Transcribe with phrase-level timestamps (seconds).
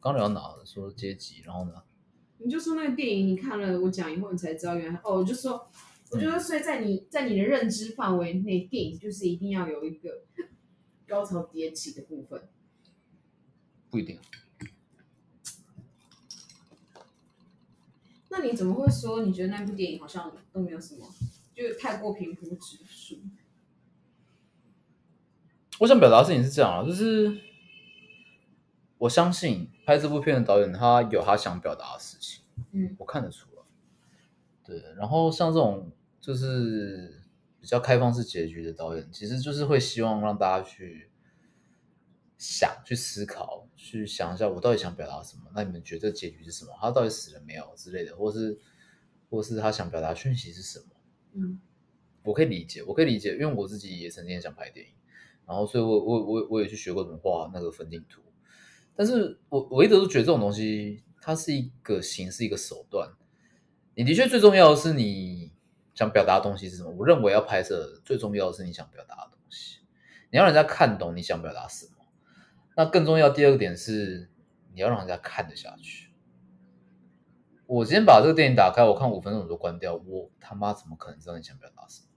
[0.00, 0.64] 刚聊到哪了？
[0.64, 1.82] 说阶级，然后呢？
[2.38, 5.68] 你就说那个电影你看了我讲以后，你才知道原来哦，我就说，
[6.10, 10.22] 我觉得所以在你在你的认知范围内，电影就是一定要有一个
[11.06, 12.48] 高潮迭起的部分。
[13.90, 14.18] 不一定。
[18.28, 21.06] 那你怎么会说你觉得那部电影好像都没有什么，
[21.54, 23.16] 就是太过平铺直述？
[25.78, 27.38] 我想表达的事情是这样啊，就是
[28.98, 33.62] 我相信拍这部片的导演他有他想表达的事情，嗯，我看得出来。
[34.64, 37.22] 对，然后像这种就是
[37.60, 41.10] 比较开放式结局的导演，其实就是会希望让大家去
[42.38, 45.44] 想、去思考、去想一下，我到底想表达什么？
[45.54, 46.72] 那你们觉得结局是什么？
[46.80, 48.58] 他到底死了没有之类的，或是
[49.30, 50.86] 或是他想表达讯息是什么？
[51.34, 51.60] 嗯
[52.24, 54.92] 我可以理解，我可以理解，因为我自己也曾经也想拍电影，
[55.46, 58.20] 然后所以我我我我也去学过怎么画那个分镜图，
[58.96, 63.10] 但是我我一直都觉得这种东西它是一个形式，一个手段。
[63.94, 65.52] 你的确最重要的是你
[65.94, 66.90] 想表达的东西是什么？
[66.90, 69.80] 我认为要拍摄最重要的是你想表达的东西，
[70.30, 71.92] 你要让人家看懂你想表达什么。
[72.76, 74.30] 那更重要第二个点是
[74.74, 76.10] 你要让人家看得下去。
[77.66, 82.08] 我今天把这个电影打开，我看五分钟我就关掉，我他妈怎么可能知道你想表达什么？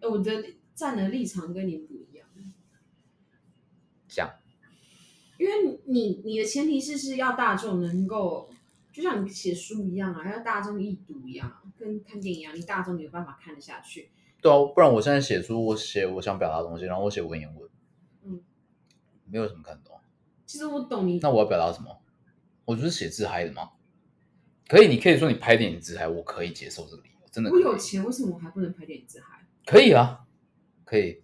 [0.00, 2.26] 哎，我的站的立场跟你不一样，
[4.06, 4.30] 讲
[5.38, 8.50] 因为你你的前提是是要大众能够，
[8.92, 14.10] 就像你写书一样啊，要大众易读一样啊，跟看电影一样，你大众有办法看得下去。
[14.42, 17.68] 对啊，不然我现在写书，我写我想表达的东西，然后我写文言文，
[18.24, 18.40] 嗯，
[19.26, 19.96] 没有什么看懂。
[20.44, 21.98] 其实我懂你，那我要表达什么？
[22.64, 23.70] 我就是写自嗨的吗。
[24.66, 29.46] 可以，你可以说你拍电影自嗨，我可以接受这个理由，真的我有钱，为什么我还不能拍电影自嗨？
[29.64, 30.20] 可以啊，
[30.84, 31.22] 可以。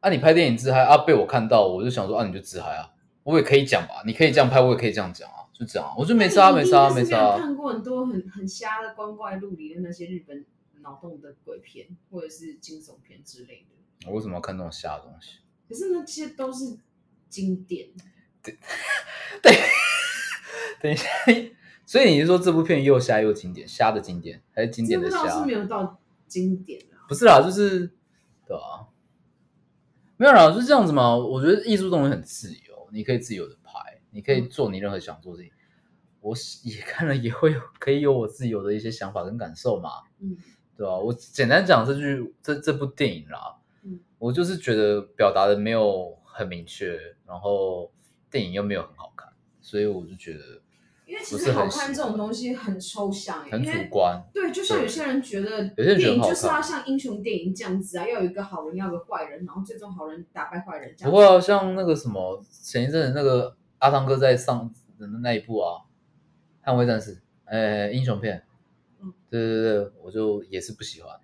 [0.00, 2.93] 啊，你拍电影自嗨啊，被我看到，我就想说啊，你就自嗨啊，
[3.24, 7.38] 我也可以讲吧，你可以这样拍，我也可以这样讲啊，就这样啊，我就没差，没差，没差啊。
[7.38, 10.44] 看过很多很很瞎的光怪陆离的那些日本
[10.82, 14.08] 脑洞的鬼片，或者是惊悚片之类的。
[14.08, 15.38] 我为什么要看那种瞎的东西？
[15.68, 16.76] 可是那些都是
[17.30, 17.88] 经典，
[18.42, 18.54] 对，
[20.80, 21.08] 等一下，
[21.86, 25.46] 所以你是说这部片又瞎又经典，瞎的经典还是经典的瞎是？
[25.46, 25.98] 没有到
[26.28, 27.08] 经典啊。
[27.08, 27.90] 不是啦，就是
[28.46, 28.84] 对啊，
[30.18, 31.16] 没有啦，就是这样子嘛。
[31.16, 35.52] 我觉得艺术东西很自由，你可以自由的拍，你可以做你任何想做的事情。
[36.20, 36.34] 我
[36.64, 39.90] 也看了，也会有可以有我自由的一些想法跟感受嘛，
[40.20, 40.36] 嗯
[40.76, 47.92] 对吧、我简单讲这句这这部电影啦，嗯我就是觉得表达的没有很明确，然后
[48.30, 50.60] 电影又没有很好看，所以我就觉得
[51.06, 54.22] 因为其实好看这种东西很抽象耶，很主观。
[54.32, 61.04] 对，就像有些人觉得有些电影就是要像英雄电影这样子啊，要有一个好人，要有个坏人，然后最终好人打败坏人这样子。
[61.04, 65.82] 不过、啊、像那个什么前一阵子那个阿汤哥在上的那一部啊，
[66.66, 68.42] 《捍卫战士》呃，英雄片，
[69.02, 71.14] 嗯，对对对，我就也是不喜欢，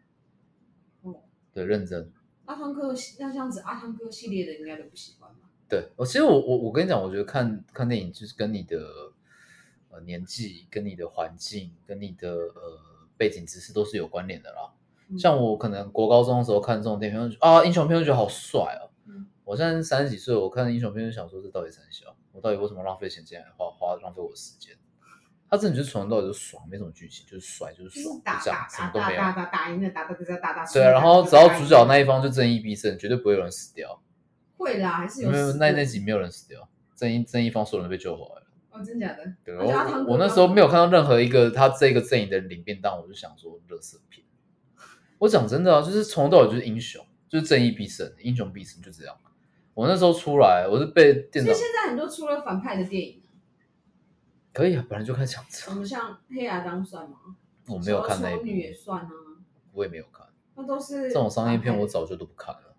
[1.03, 1.15] 哦
[1.55, 2.13] 对，认真。
[2.45, 5.49] 阿汤哥那这样子，阿汤哥系列的应该都不喜欢吧？
[5.69, 8.77] 对我，其实我我我跟你讲，我觉得看看电影就是跟你的
[9.91, 12.79] 呃年纪、跟你的环境、跟你的呃
[13.17, 14.73] 背景知识都是有关联的啦。
[15.09, 18.91] 嗯像我可能国高中的时候看这种电影，就啊英雄片就觉得好帅哦。
[19.07, 22.17] 嗯我现在三十几岁，我看英雄片就想说，这到底三小？
[22.33, 24.77] 我到底为什么浪费钱进来花花浪费我的时间？
[25.51, 29.21] 他真的就是从头到尾就爽，没什么剧情，就是帅，就是就是爽，打就这样打，什么都没有。
[29.21, 30.73] 打打打打打赢了，打打打打打打。
[30.73, 34.01] 对啊，然后只要主角那一方就正义必胜，绝对不会有人死掉。
[34.57, 38.47] 会啦，还是有没有那那集没有人死掉，正义正义方所有人被救回来了。
[38.71, 39.35] 哦，真假的？
[39.45, 44.25] 对，我那时候没有看到任何一个他这个阵营的人领便当，我就想说乐色片。
[45.19, 49.17] 我讲真的啊，就是从头到尾就是英雄，就是正义必胜，英雄必胜，就这样。
[49.75, 53.29] 我那时候出来，我是被店长所以现在很多出了反派的电影啊，
[54.53, 57.17] 可以啊，本来就开始这样子什，么像黑亚当算吗？
[57.69, 59.11] 我没有看那一丑女也，算啊，
[59.73, 62.75] 我也没有看那都是这种商业片，我早就都不看了。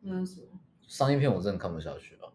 [0.00, 0.58] 那是什么？
[0.86, 2.32] 商业片我真的看不下去了，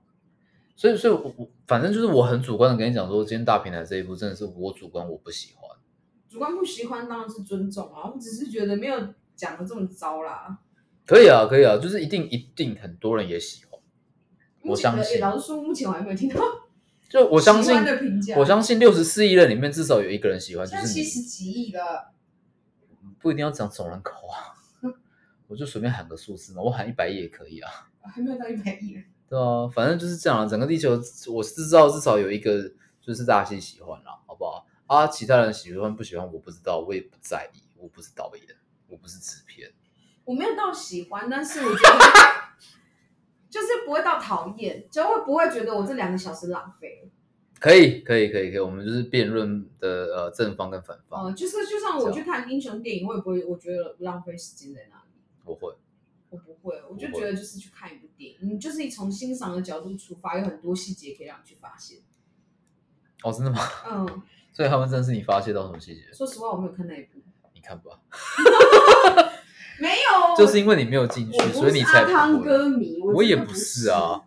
[0.76, 5.70] 所以所以我，我反正就是我很主观的跟你讲说，今天大平台这一部真的是我主观我不喜欢。
[6.30, 10.60] 主观不喜欢当然是尊重啊，我只是觉得没有讲的这么糟啦。
[11.06, 13.80] 可以啊，可以啊，就是一定一定很多人也喜欢，
[14.64, 16.42] 我相信老实说，目前我还没有听到
[17.08, 17.74] 就我相信。
[18.36, 21.80] 我相信六十四亿人里面至少有一个人喜欢，就是你，七十几亿的，
[23.20, 24.60] 不一定要讲总人口啊，
[25.48, 27.72] 我就随便喊个数字嘛，我喊一百亿也可以啊，
[28.02, 29.06] 还没有到一百亿人。
[29.28, 30.92] 对啊，反正就是这样啊，整个地球
[31.32, 34.66] 我是知道至少有一个就是大西喜欢啦，好不好？
[34.88, 38.44] 啊，其他人喜欢不喜欢我不知道，我也不在意，我不是导演，
[38.88, 39.72] 我不是制片，
[40.26, 42.00] 我没有到喜欢，但是我觉得
[43.50, 47.10] 就是不会到讨厌，就会不会觉得我这两个小时浪费
[47.60, 51.26] 可以，可以，可以，可以，我们就是辩论的呃正方跟反方。
[51.26, 55.04] 嗯，就是就算我去看英雄电影，我也不会，我觉得浪费时间在那里。
[55.44, 55.74] 不会，
[56.30, 62.00] 我不会，我就觉得就是去看一部电影，你就是你从欣赏的角度出发，有很多细节可以让你去发现。
[63.24, 63.60] 哦，真的吗？
[63.90, 64.24] 嗯，
[64.54, 66.02] 所以他们真的是你发现到什么细节？
[66.14, 67.20] 说实话，我没有看那一部，
[67.54, 68.00] 你看吧，
[69.80, 72.42] 没有，就是因为你没有进去，所以你才汤。
[72.42, 74.24] 歌迷，我也不是啊，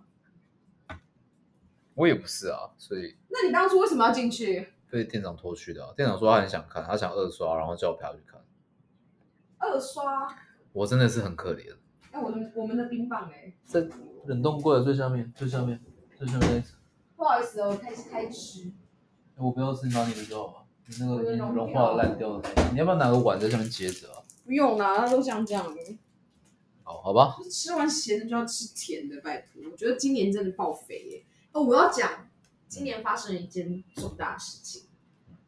[1.94, 4.72] 我也不是啊，所以那你当初为什么要进去？
[4.90, 8.42] 被店长拖去的啊、店长说他很想看，他想二刷，然后叫我陪他去看。
[9.58, 10.26] 二刷？
[10.72, 11.76] 我真的是很可怜，
[12.10, 13.86] 哎，我的我们的冰棒哎，在
[14.26, 15.80] 冷冻柜的最下面，最下面，
[16.16, 16.76] 最下面那一层。
[17.16, 18.70] 不好意思哦，开开吃。
[19.36, 24.22] 我不要吃你拿你的就好了，你那个已经融融化烂掉的，你要不要拿个碗在上面接着啊？
[24.44, 25.98] 不用啦，它都像这样的。
[26.82, 29.62] 好，好吧，吃完咸的就要吃甜的，拜托。
[29.70, 31.24] 我觉得今年真的爆肥耶！
[31.52, 32.28] 哦，我要讲，
[32.66, 34.84] 今年发生了一件重大事情，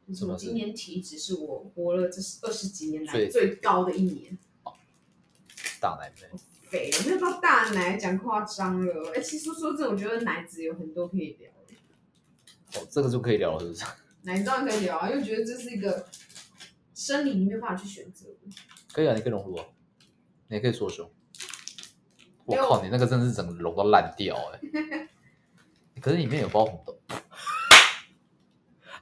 [0.06, 4.37] 就是我今年体脂是我活了这二十几年来最最高的一年，
[5.81, 6.39] 大奶妹，
[6.70, 9.12] 肥没有到大奶讲夸张了。
[9.14, 11.50] 哎，其实说真的，我觉得奶子有很多可以聊，
[12.81, 13.84] 哦，这个就可以聊了，是不是？
[14.22, 16.06] 奶子当然可以聊啊，因为觉得这是一个
[16.94, 18.37] 生理你没有办法去选择的。
[18.93, 19.64] 可以啊，你可以融入啊，
[20.49, 21.11] 你也可以缩胸。
[22.44, 24.61] 我没有靠，你那个真的是整个融到烂掉哎、
[26.00, 26.99] 可是里面有包红豆，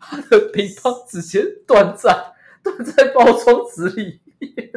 [0.01, 4.71] 它的乒乓直接断在断在包装纸里面，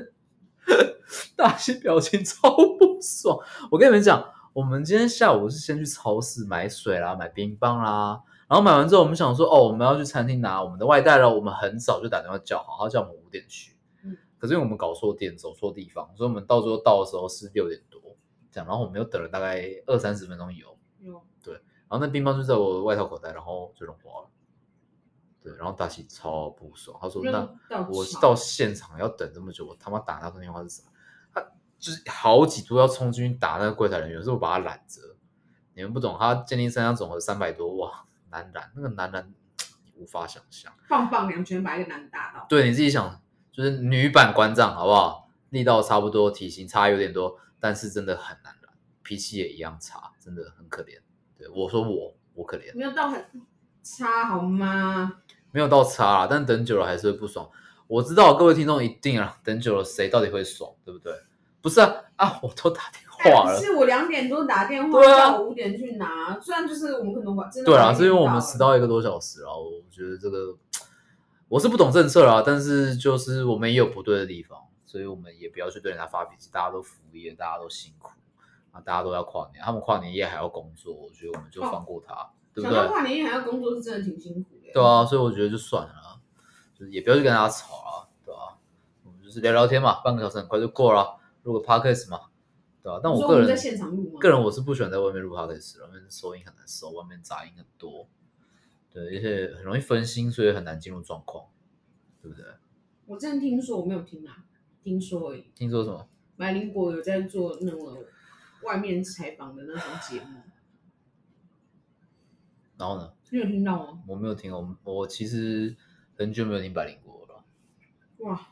[1.42, 3.38] 大西表情超不爽。
[3.72, 4.24] 我跟你们讲，
[4.54, 13.76] 我们今天下午是先去超市买水啦，买冰棒啦，然后买完之后，我们想说，哦，我们要去餐厅拿我们的外带了，我们很早就打电话叫好，他叫我们五点去。
[14.04, 18.02] 嗯可是因为我们搞错店，走错地方，所以我们到最后到的时候是六点多，
[18.52, 21.22] 这样，然后我们又等了大概二三十分钟有，有
[21.90, 24.28] 然后那冰棒就在我外套口袋，然后就融化了。
[25.44, 27.48] 对，然后大喜超不爽，他说：“那
[27.90, 30.91] 我吵到现场要等这么久，我他妈打那通电话是啥？”他
[31.82, 35.02] 就是好几度要冲进去打那个柜台人员，有时候我把他拦着。
[35.74, 40.72] 你们不懂，他鉴定三项总和三百多，哇，难拦，那个难拦你无法想象。
[40.88, 42.46] 棒棒两拳把一个男的打到。
[42.48, 43.20] 对，你自己想，
[43.52, 45.30] 就是女版关账好不好？
[45.50, 51.00] 力道差不多，体型差有点多，但是真的很难拦，脾气也一样差，真的很可怜。
[51.38, 53.26] 对我说我我可怜，没有到很
[53.82, 55.22] 差好吗？
[55.52, 57.50] 没有到差啦，但等久了还是会不爽。
[57.88, 61.14] 我知道各位听众一定啊，等久了谁到底会爽，对不对？
[61.62, 66.40] 不是啊啊，我都打电话了，是我两点多打电话，对啊叫我五点去拿。
[66.40, 70.56] 虽然就是我们可能晚真的对啊，晚一是因为我们迟到一个多小时啊，我觉得这个
[71.48, 78.10] 我是不懂政策啦，但是就是我们也有不对的地方，所以我们也不要去对人家发脾气，大家都服务业，大家都辛苦
[78.72, 82.88] 啊，大家都要跨年，他们跨年夜还要工作，我觉得我们就放过他，对不对？
[82.88, 84.72] 跨年夜还要工作是真的挺辛苦的。
[84.74, 86.20] 对啊，所以我觉得就算了啦，
[86.74, 88.58] 就是也不要去跟大家吵啊，对吧、
[89.04, 92.30] 我们就是聊聊天嘛，半个小时很快就过了，录个 podcast 嘛，
[92.82, 94.20] 对吧、但我个人我在现场录吗？
[94.20, 98.08] 个人我是不喜欢在外面录 podcast 的，外面收音很难收，外面杂音很多，
[98.92, 101.48] 对，而且很容易分心，所以很难进入状况，
[102.22, 102.46] 对不对？
[103.06, 104.46] 我之前听说，我没有听啊，
[104.84, 105.52] 听说而已。
[105.56, 106.08] 听说什么？
[106.38, 108.04] 百灵果有在做那种
[108.64, 110.40] 外面采访的那种节目，
[112.78, 113.14] 然后呢？
[113.30, 114.04] 你有听到吗？
[114.08, 115.76] 我没有听，我我其实
[116.18, 117.44] 很久没有听百灵果了，
[118.20, 118.51] 哇，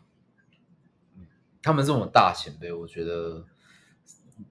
[1.62, 3.46] 他们这种大前辈，我觉得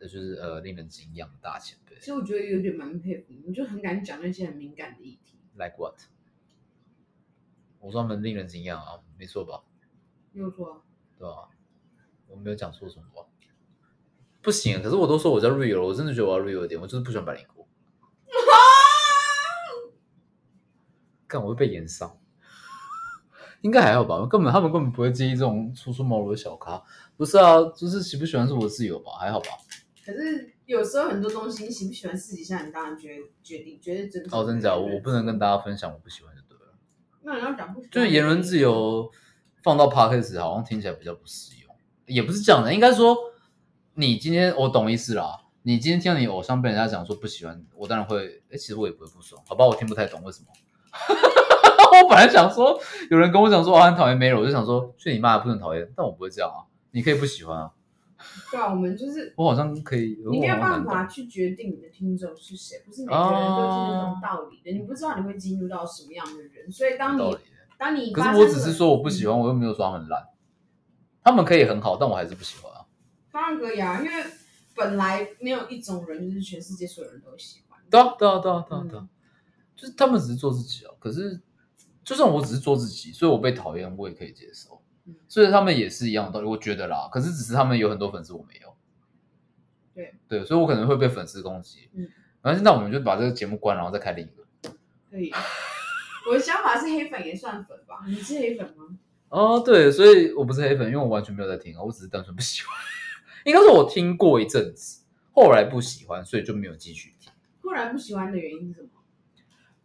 [0.01, 5.39] 就是呃令人敬仰的大前辈其实我觉得有点蛮佩服你，就很敢讲那些很敏感的议题。
[5.55, 5.99] ，like what？
[7.81, 9.63] 我说他们令人敬仰啊，没错吧？
[10.33, 10.83] 没有错啊，
[11.19, 11.49] 对吧？
[12.27, 13.27] 我没有讲错什么吧？
[14.43, 17.67] 不行，可是我都说我叫 real，了我真的觉得我要 real 一点，我就是不喜欢百灵果。
[21.27, 22.21] 看我会被延上，
[23.63, 24.27] 应该还好吧？
[24.27, 26.83] 根本他们根本不会介意这种初出茅庐的小咖。
[27.17, 29.49] 不是啊，就是喜不喜欢是我的自由吧，还好吧？
[30.05, 34.41] 可是有时候很多东西你喜不喜欢，私底下你当然决决定，绝对尊重。
[34.41, 34.75] 哦，真假？
[34.75, 36.73] 我我不能跟大家分享我不喜欢就对了。
[37.23, 39.11] 那你要讲不喜欢就是言论自由
[39.63, 41.75] 放到 podcast 好像听起来比较不实用，
[42.07, 43.17] 也不是这样的，应该说
[43.95, 45.45] 你今天我懂意思啦。
[45.63, 49.67] 你今天听到你偶像被人家讲说不喜欢，我当然会，哎，其实我也不会不爽，好吧？
[49.67, 50.47] 我听不太懂为什么。
[52.03, 52.79] 我本来想说，
[53.11, 56.65] 有人跟我讲说我很讨厌 Melo，我就想说去你妈的不能讨厌，但我不会这样啊。
[56.91, 57.71] 你可以不喜欢啊，
[58.51, 67.17] 对啊，我们就是我好像可以，你没有办法去决定你的听众是谁，不是每个人都听得懂道理的，你不知道你会进入到什么样的人，所以当
[67.95, 70.27] 你可是我只是说我不喜欢，我又没有说他们烂。
[71.23, 72.87] 他们可以很好，但我还是不喜欢啊。
[73.31, 74.25] 当然可以啊，因为
[74.75, 77.79] 本来没有一种人就是全世界所有人都喜欢。
[77.91, 79.07] 对啊，对啊，对啊，对啊，对啊。
[79.77, 80.95] 就是他们只是做自己啊。
[80.99, 81.39] 可是，
[82.09, 84.81] 就算我只是做自己，所以我被讨厌，我也可以接受。
[85.07, 87.07] 嗯所以他们也是一样的道理，我觉得啦。
[87.13, 88.75] 可是只是他们有很多粉丝，我没有。
[89.95, 91.91] 对对，所以我可能会被粉丝攻击。
[91.93, 92.09] 嗯，
[92.41, 94.73] 然后现在我们就把这个节目关，然后再开另一个。
[95.11, 95.31] 可以。
[96.27, 98.05] 我的想法是黑粉也算粉吧？
[98.07, 98.87] 你是黑粉吗？
[99.29, 102.75] 哦，对，所以我不是黑粉，因为我完全没有在听啊，我只是单纯不喜欢。
[103.45, 107.31] 应该说我听过一阵子，后来不喜欢，所以就没有继续听。
[107.63, 108.89] 后来不喜欢的原因是什么？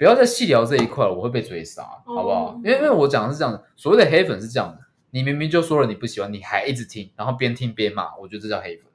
[0.03, 2.55] 不要再细聊这一块了，我会被追杀，哦好不好？
[2.57, 8.91] 因为因为我讲的是这样的，所谓的黑粉是这样的，你明明就说了你不喜欢，你还一直听，然后边听边骂，我觉得这叫黑粉。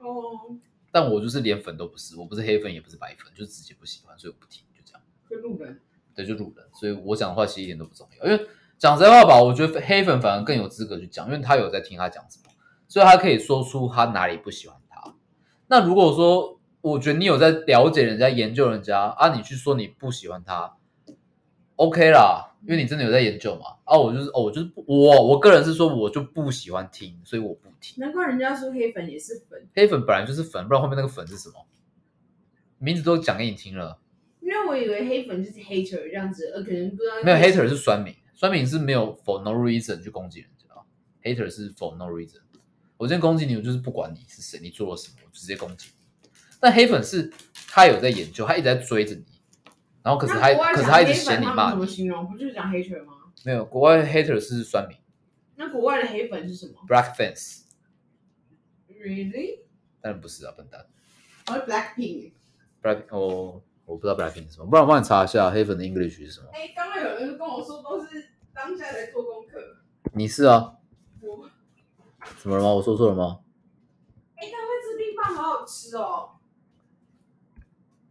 [0.00, 0.58] 哦，
[0.92, 5.02] 但我就是连粉都不是，我不是黑粉也不是白粉，就自己不喜欢，所以我不听，就这样。
[5.30, 5.80] 就路人。
[6.14, 8.26] 对，就路人，所以我讲的话其实一点都不重要。
[8.26, 12.52] 因为讲实话吧，我觉得黑粉反而更有资格去讲，因为他有在听他讲什么，
[12.86, 15.14] 所以他可以说出他哪里不喜欢他。
[15.68, 20.76] 那如果说我觉得你有在了解人家、研究人家啊，你去说你不喜欢他
[21.76, 23.76] ，OK 啦，因为你真的有在研究嘛。
[23.84, 28.00] 啊，我就是哦，我就是不我我个人是说我就不喜欢听，所以我不听。
[28.02, 31.66] 难怪人家说黑粉也是粉，黑粉本来就是粉，不然后面那个粉是什么？
[32.78, 33.98] 名字都讲给你听了。
[34.40, 40.66] 因为我以为黑粉就是 hater 这样子，呃，可能不知道没有 hater 是酸民，酸民是没有 for no reason 去攻击人家
[41.22, 42.40] ，hater 是 for no reason。
[42.96, 45.99] 我今天攻击你，我就是不管你是谁，你做了什么，我直接攻击你。
[46.60, 47.32] 但黑粉是
[47.68, 49.24] 他有在研究，他一直在追着你，
[50.02, 51.70] 然后可是他可是他一直嫌你骂你。
[51.70, 52.28] 怎么形容？
[52.28, 53.14] 不就是讲 hater 吗？
[53.44, 54.94] 没有，国外 hater 是酸民
[55.56, 59.60] 那国外的黑粉是什么，black fans，？Really？
[60.00, 60.86] 当然不是啊，笨蛋。
[61.46, 62.32] 哦，Blackpink。
[62.82, 66.46] black 哦，我不知道 blackpink 是什么，不然我帮你查一下黑粉的 English 是什么。
[66.52, 69.58] 哎，刚刚有人跟我说都是当下在做功课。
[70.14, 70.76] 你是啊？
[71.20, 71.46] 我，
[72.38, 72.72] 怎么了吗？
[72.72, 73.40] 我说错了吗？
[74.36, 76.30] 哎，但味滋冰棒好好吃哦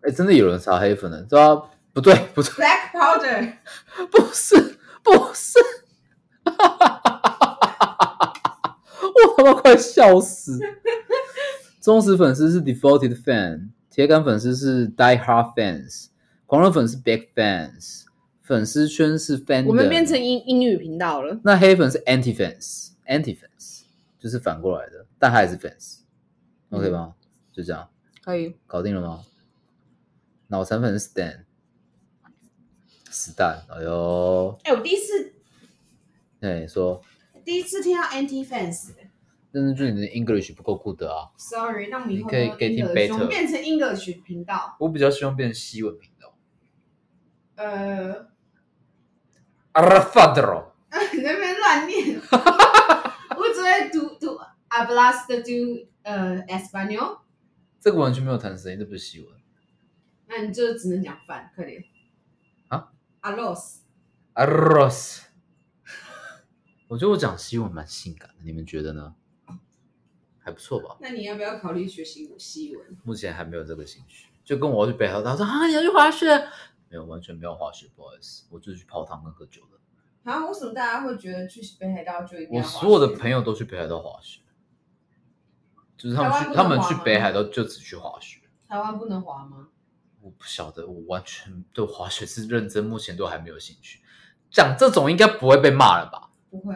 [0.02, 1.56] 哎，真的有人查黑粉的，对啊？
[1.92, 3.54] 不对，不对，，Black Powder。
[4.12, 5.60] 不是，不是，
[9.02, 10.60] 我他妈快笑死！
[11.82, 16.08] 忠实粉丝是 devoted fan，铁杆粉丝是 die hard fans，
[16.46, 18.04] 狂热粉是 big fans，
[18.44, 19.66] 粉丝圈是 fan。
[19.66, 21.40] 我们变成英英语频道了。
[21.44, 23.82] 那黑粉是 anti fans，anti fans
[24.20, 27.16] 就是反过来的，但他也是 fans，OK 吗？
[27.52, 27.90] 就这样，
[28.24, 28.56] 可以。
[28.68, 29.22] 搞定了吗？
[30.50, 31.46] 脑残粉是 stan，
[33.10, 35.34] 死蛋，哎呦，哎，我第一次
[36.42, 37.02] 哎，说。
[37.46, 38.94] 第一次听到 anti fans。
[39.52, 44.76] 但是就你的 English 不够 good 啊，Sorry，那我们以后可以都 getting better 变成 English 频道。
[44.80, 46.36] 我比较希望变成西文频道。
[47.56, 48.28] 呃，
[49.72, 50.76] 阿拉法德罗，
[51.14, 52.20] 你那边乱念。
[53.38, 54.40] 我只会读读
[54.70, 57.20] hablas de tu 呃 español，
[57.80, 59.39] 这个完全没有弹声音，这不是西文。
[60.30, 61.84] 那你就只能讲饭，快点。
[62.70, 63.80] 啊，arroz。
[64.34, 65.28] 阿罗斯，
[66.88, 69.16] 我觉得我讲西文蛮性感的，你们觉得呢？
[70.38, 70.96] 还不错吧？
[71.02, 72.98] 那你要不要考虑学习西文？
[73.04, 74.30] 目前还没有这个兴趣。
[74.46, 76.26] 就跟我要去北海道，他说啊你要去滑雪，
[76.88, 80.32] 没有，完全没有滑雪，不好意思，我就是去泡汤跟喝酒的。
[80.32, 84.42] 啊，为什么大家会觉得去北海道就一定我所有的朋友都去北海道滑雪，
[85.98, 88.40] 就是他们去他们去北海道就只去滑雪。
[88.70, 89.68] 台湾不能滑吗？
[90.22, 94.00] 我不晓得，我完全对滑雪是认真，目前都还没有兴趣。
[94.52, 96.30] 讲这种应该不会被骂了吧？
[96.50, 96.76] 不会，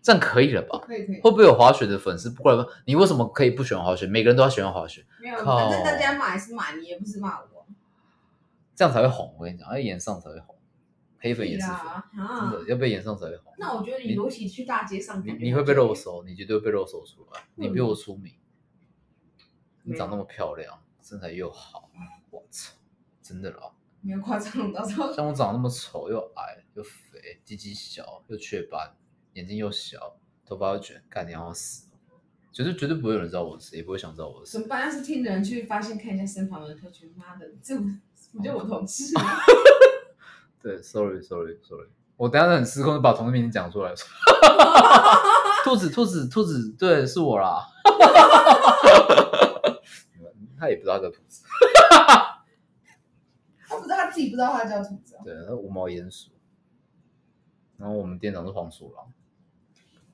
[0.00, 0.78] 这样可以了吧？
[0.78, 4.06] 可以可以，会不会有滑雪的粉丝不过来问你为什么可以不喜欢滑雪？
[4.06, 7.66] 每个人都要喜欢滑雪，没有，靠反正大家骂也是骂你，也不是骂我。
[8.74, 9.34] 这样才会红。
[9.36, 10.56] 我跟你讲，要演上才会红，
[11.18, 13.52] 黑粉也是粉，啊，真啊的要被演上才会红。
[13.58, 17.42] 那我觉得你尤其去大街上，你你会被肉，搜，你绝对会被肉搜出来。
[17.56, 18.32] 你比我出名，
[19.82, 21.90] 你长那么漂亮，身材又好，
[22.30, 22.74] 我操，
[23.28, 23.70] 真的啦！
[24.00, 28.90] 没有夸张到时候像我长那么丑，又矮又肥，鸡鸡小又雀斑，
[29.34, 30.16] 眼睛又小，
[30.46, 31.88] 头发又卷，干你要死！
[32.50, 34.58] 绝对绝对不会有人知道我是谁，也不会想知道我是谁。
[34.58, 34.86] 怎么办？
[34.86, 37.84] 要是听的人去发现看一下身旁的人，他觉得妈的，这不
[38.32, 39.12] 不就我同事？
[40.62, 43.92] 对，sorry sorry sorry，我等一下很失控就把同事名字讲出来。
[45.64, 47.66] 兔子兔子兔子，对，是我啦。
[50.58, 51.44] 他也不知道这个兔子，
[54.18, 56.32] 自己不知道他叫兔子啊，对，他无毛鼹鼠。
[57.76, 59.12] 然后我们店长是黄鼠狼，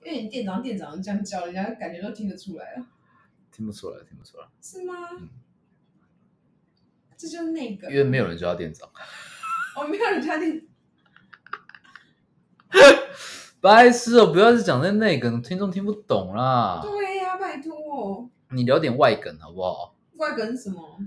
[0.04, 2.86] 因为你店长店长这样叫，人家感觉都听得出来了，
[3.50, 5.30] 听不出来，听不出来，是吗嗯？
[7.16, 8.86] 这就是那个因，为没有人叫他店长。
[9.80, 10.66] 我 没有人家店，
[13.62, 16.80] 白痴哦，不要是讲那内梗，听众听不懂啦。
[16.82, 19.96] 对呀，拜托，你聊点外梗好不好？
[20.16, 20.98] 外梗是什么？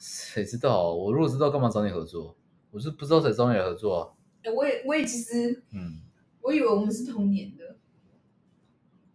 [0.00, 0.94] 谁知道？
[0.94, 2.34] 我如果知道，干嘛找你合作？
[2.70, 4.00] 我是不知道才找你来合作啊。
[4.42, 6.00] 哎，我也我也其实，嗯，
[6.40, 7.76] 我以为我们是同年的，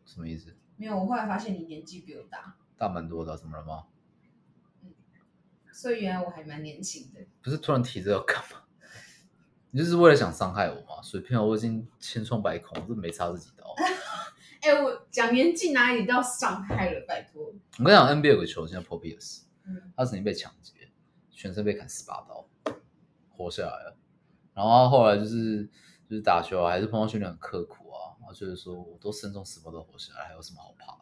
[0.05, 0.55] 什么意思？
[0.77, 3.85] 没有，我后来发现你年纪比我大，大蛮多的，怎么了吗？
[5.73, 7.19] 所以原来我还蛮年轻的。
[7.41, 8.61] 不是突然提这要干嘛？
[9.71, 11.01] 你就是为了想伤害我吗？
[11.01, 13.73] 水片我已经千疮百孔，我都没插这几刀。
[14.61, 17.05] 哎、我讲年纪哪里到伤害了？
[17.07, 20.89] 拜托，我跟你讲，NBA 有个球星叫 Paul Pierce，嗯，他曾经被抢劫，
[21.31, 22.47] 全身被砍十八刀，
[23.29, 23.97] 活下来了。
[24.53, 25.65] 然后他后来就是
[26.09, 30.99] 就是打球啊，还是碰到训练很刻苦啊，然后就是说我都身中十八刀活下来，还有什么好怕的？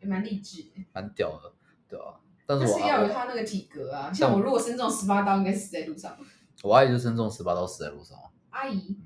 [0.00, 0.86] 也蛮励志的。
[0.92, 1.52] 蛮屌的，
[1.88, 2.20] 对啊。
[2.46, 6.16] 但是但我是要有他那个体格啊，像我如果身中十八刀，应该死在路上。
[6.62, 8.30] 我阿姨就身中十八刀死在路上啊。
[8.50, 8.98] 阿姨，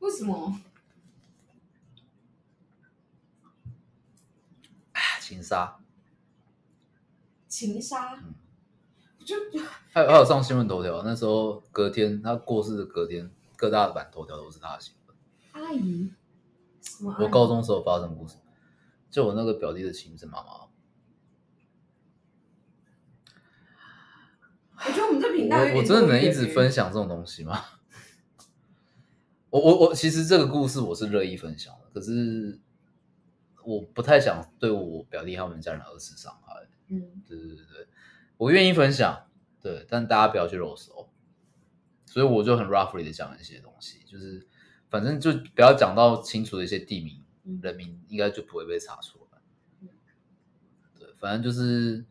[0.00, 0.60] 为什么？
[4.92, 5.78] 啊 情杀，
[7.56, 8.34] 情杀嗯？
[9.24, 9.34] 就
[9.90, 15.16] 还有还有上新闻头条，那时候隔天他过世的隔天，各大版头条都是他的新闻。
[15.52, 16.12] 阿姨，
[16.82, 17.24] 什么阿姨？
[17.24, 18.36] 我高中时候发生的故事，
[19.10, 20.48] 就我那个表弟的亲生妈妈。
[24.76, 27.64] 我觉得我们这频道有点我我真的能一直分享这种东西吗？
[29.48, 32.60] 我我我其实这个故事我是乐意分享的，可是
[33.64, 36.52] 我不太想对我表弟他们家人二次伤害。
[36.88, 37.88] 嗯，对对对对，
[38.36, 39.28] 我愿意分享，
[39.60, 41.10] 对，但大家不要去肉手。
[42.06, 44.48] 所以我就很 roughly 的讲一些东西，就是
[44.88, 49.38] 反正就不要讲到清楚的一些地名、嗯人名，应该就不会被查出来
[49.80, 49.88] 嗯。
[50.98, 52.06] 对，反正就是，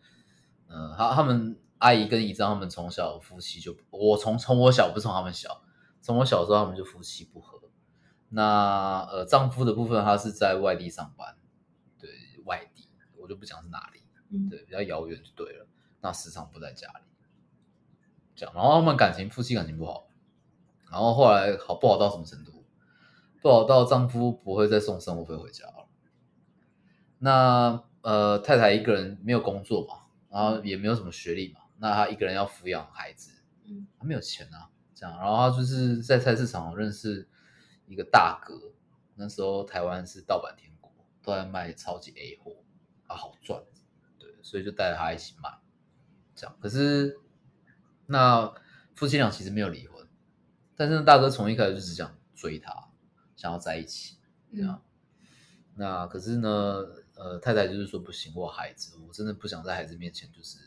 [0.67, 5.63] 呃，他他们阿姨跟姨丈他们从小夫妻就，我从从我小不是从他们小，
[6.01, 7.59] 从我小时候他们就夫妻不和。
[8.29, 11.37] 那呃，丈夫的部分他是在外地上班，
[11.97, 12.09] 对
[12.43, 13.94] 外地，我就不讲是哪里。
[14.35, 15.65] 嗯对，比较遥远就对了。
[16.01, 17.03] 那时常不在家里，
[18.35, 20.07] 这样，然后他们感情夫妻感情不好，
[20.91, 22.63] 然后后来好不好到什么程度？
[23.41, 25.87] 不好到丈夫不会再送生活费回家了。
[27.19, 33.31] 那呃，太太一个人没有工作嘛，然后也没有什么学历嘛，那她一个人要抚养孩子，
[33.63, 37.27] 嗯，她没有钱啊，这样，然后她就是在菜市场认识
[37.87, 38.73] 一个大哥，
[39.15, 40.91] 那时候台湾是盗版天国，
[41.23, 42.51] 都在卖超级 A 货
[43.07, 43.63] 啊，好赚。
[44.45, 45.49] 对，所以就带着他一起买，
[46.35, 46.55] 这样。
[46.61, 47.19] 可是
[48.05, 48.53] 那
[48.93, 50.07] 夫妻俩其实没有离婚，
[50.75, 52.89] 但是大哥从一开始就只想追她，
[53.35, 54.17] 想要在一起，
[54.55, 54.81] 这样。
[55.77, 56.49] 那可是呢，
[57.15, 60.57] 呃，太太就是说不行，我孩子，我真的不想在孩子面前就是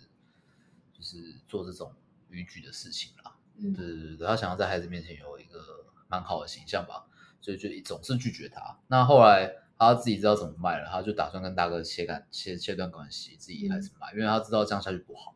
[0.93, 1.95] 就是做这种
[2.29, 3.37] 逾矩的事情啦。
[3.57, 7.07] 嗯，对对对，他想要在孩子面前有一个蛮好的形象吧，
[7.41, 8.79] 所以就总是拒绝他。
[8.89, 15.35] 那后来他自己知道怎么卖了，他就打算跟大哥切干切切断关系，自己开始卖，因为他知道这样下去不好。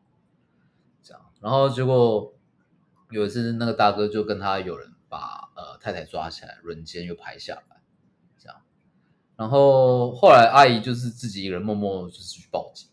[1.01, 2.33] 这样，然后结果
[3.09, 7.81] 有一次那个大哥就跟他有人把呃太太抓起来，轮奸又拍下来，
[8.37, 8.61] 这样。
[9.35, 12.89] 然后后来阿姨就是自己一个人默默就是去报警，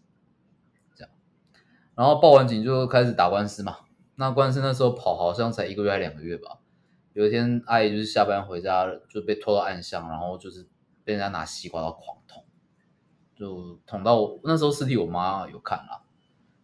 [0.95, 1.13] 这样。
[1.95, 3.77] 然后报完警就开始打官司嘛。
[4.17, 6.59] 那官司那时候跑好像才一个月还两个月吧。
[7.13, 10.69] 有一天阿姨就是下班回家就被拖到暗巷，然后就是
[11.11, 12.45] 被人家拿西瓜刀狂捅，
[13.35, 16.05] 就捅到我那时候尸体我妈有看啦，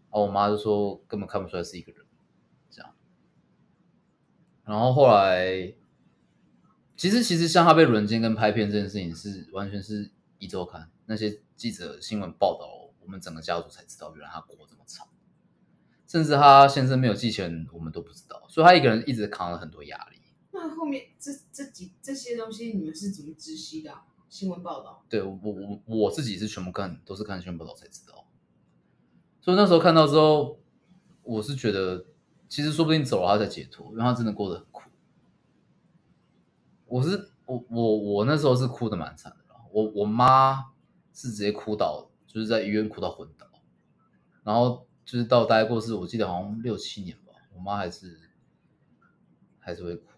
[0.05, 2.07] 然后我妈就说根本看不出来是一个人，
[2.71, 2.95] 这样。
[4.63, 5.75] 然后后来，
[6.97, 15.09] 其实其实像他被轮奸跟拍片这件事情是完全是一周刊那些记者新闻报道，我们整个家族才知道，原来他过这么长。
[16.07, 20.21] 甚至他先生没有寄钱，我们都不知道，所以他一个人一直扛了很多压力。
[20.53, 23.93] 那后面这这几这些东西你们是怎么知悉的、
[24.29, 25.05] 新闻报道？
[25.09, 28.27] 对我我我自己是全部看都是看新闻报道才知道，
[29.41, 30.59] 所以那时候看到之后，
[31.23, 32.05] 我是觉得
[32.49, 34.91] 其实说不定走了他才解脱，因为他真的过得很苦。
[36.87, 40.73] 我是我我我那时候是哭的蛮惨的，我我妈
[41.13, 43.47] 是直接哭倒，就是在医院哭到昏倒，
[44.43, 48.31] 然后就是到大概过世，我记得好像六七年吧，我妈还是
[49.59, 50.11] 还是会哭，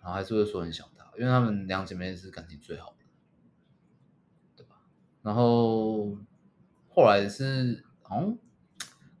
[0.00, 2.94] 然后还是会说很想他，因为他们两姐妹是感情最好。
[5.28, 6.16] 然后
[6.88, 8.38] 后来是好像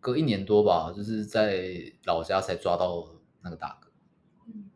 [0.00, 1.70] 隔一年多吧，就是在
[2.06, 3.06] 老家才抓到
[3.42, 3.90] 那个大哥，
[4.46, 4.70] 嗯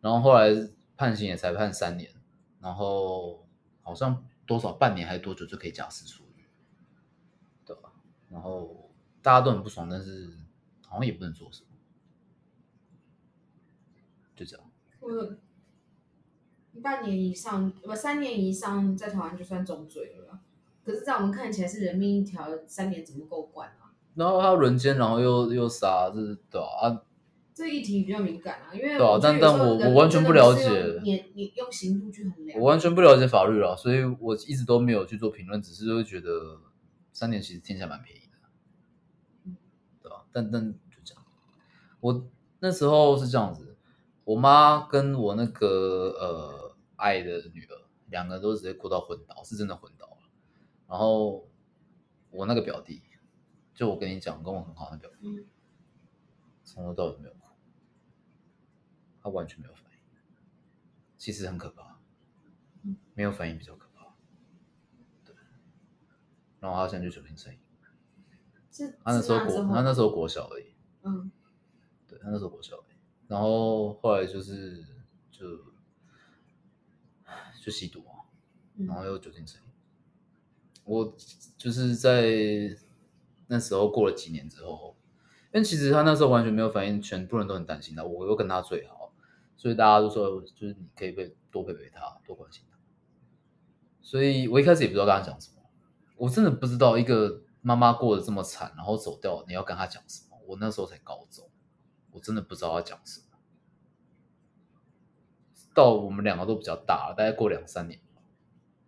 [0.00, 2.08] 然后后来判刑也才判三年，
[2.60, 3.44] 然后
[3.82, 6.46] 好像多少半年还是多久就可以假释出狱，
[7.66, 7.92] 对吧？
[8.28, 10.38] 然后大家都很不爽，但是
[10.86, 11.68] 好像也不能做什么，
[14.36, 14.64] 就这样。
[15.00, 15.36] 我
[16.80, 20.23] 半年以上不三年以上在台湾就算重罪了啦。
[20.84, 23.94] 可是，在我们看起来是人命一条，三年怎么够关啊？
[24.14, 27.02] 然后他轮奸，然后又又杀，这是对啊。
[27.54, 36.58] 这一题比较敏感啊，因为对啊，但但我我完全不了解，你你用刑度去衡量，我完全不了解法律啊，所以我一直都没有去做评论，只是会觉得
[37.12, 39.52] 三年其实听起来蛮便宜的，
[40.02, 40.24] 对吧？
[40.32, 41.22] 但但就这样，
[42.00, 42.26] 我
[42.58, 43.76] 那时候是这样子，
[44.24, 50.13] 我妈跟我那个呃爱的女儿，两个人都直接哭到昏倒，是真的昏倒了。
[50.88, 51.48] 然后
[52.30, 53.02] 我那个表弟，
[53.74, 55.46] 就我跟你讲，跟我很好的表弟，
[56.62, 57.40] 从头到尾没有哭。
[59.22, 59.98] 他完全没有反应，
[61.16, 61.98] 其实很可怕。
[63.14, 64.14] 没有反应比较可怕。
[65.24, 65.34] 对，
[66.60, 67.58] 然后他现在就酒精成瘾。
[69.02, 70.74] 他那时候国，他那时候国小而已。
[71.02, 71.30] 嗯。
[72.06, 72.96] 对他那时候国小而已。
[73.26, 74.84] 然后后来就是
[75.30, 75.72] 就
[77.62, 78.04] 就吸毒
[78.76, 79.63] 然后又酒精成瘾。
[80.84, 81.16] 我
[81.56, 82.76] 就是在
[83.46, 84.96] 那时候过了几年之后，
[85.52, 88.04] 因为其实他那时候完全没有反应，全部人都很担心他。
[88.04, 89.12] 我又跟他最好。
[89.56, 92.76] 所以大家都说，就是你可以陪多陪陪他，多关心他。
[94.02, 95.62] 所以我一开始也不知道跟他讲什么，
[96.16, 100.38] 我真的不知道一个妈妈过得这么惨，然后走掉，你要跟他讲什么？
[100.46, 101.48] 我那时候才高中，
[102.10, 103.26] 我真的不知道要讲什么。
[105.72, 107.98] 到我们两个都比较大了，大概过两三年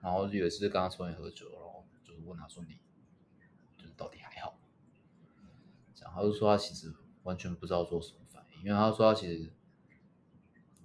[0.03, 1.66] 然后有一次跟他抽烟喝酒，然后就
[2.27, 2.79] 问他说：“你
[3.77, 4.59] 就是到底还好？”
[5.95, 9.53] 这样他就说他其实完全不知道做什么反应，因为他说他其实。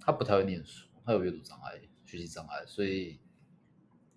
[0.04, 3.20] 他不太会念书，他有阅读障碍、学习障碍，所以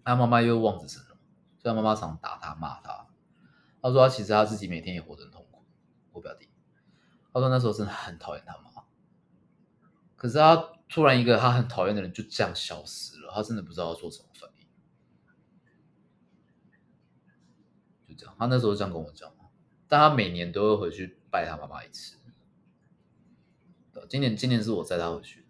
[0.03, 1.17] 他妈妈又望子成龙，
[1.59, 3.05] 所以他妈妈常打他、骂他。
[3.83, 5.63] 他说他其实他自己每天也活得很痛苦。
[6.11, 6.49] 我表弟，
[7.31, 8.83] 他说那时候真的很讨厌他妈，
[10.15, 10.55] 可是他
[10.89, 14.54] 突然一个他很讨厌的人就这样消失了，他真的不知道要做什么反应。
[18.15, 19.32] 就这样，他那时候这样跟我讲，
[19.88, 22.17] 但他每年都会回去拜他妈妈一次。
[24.10, 25.45] 今年今年是我载他回去。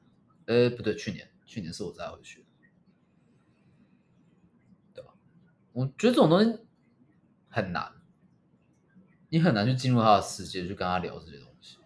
[0.45, 2.45] 呃，不对，去年，去年是我载他回去，
[4.93, 5.11] 对吧？
[5.73, 6.59] 我觉得这种东西
[7.49, 7.91] 很难，
[9.29, 11.77] 你很难去进入他的世界，去跟他聊这些东西，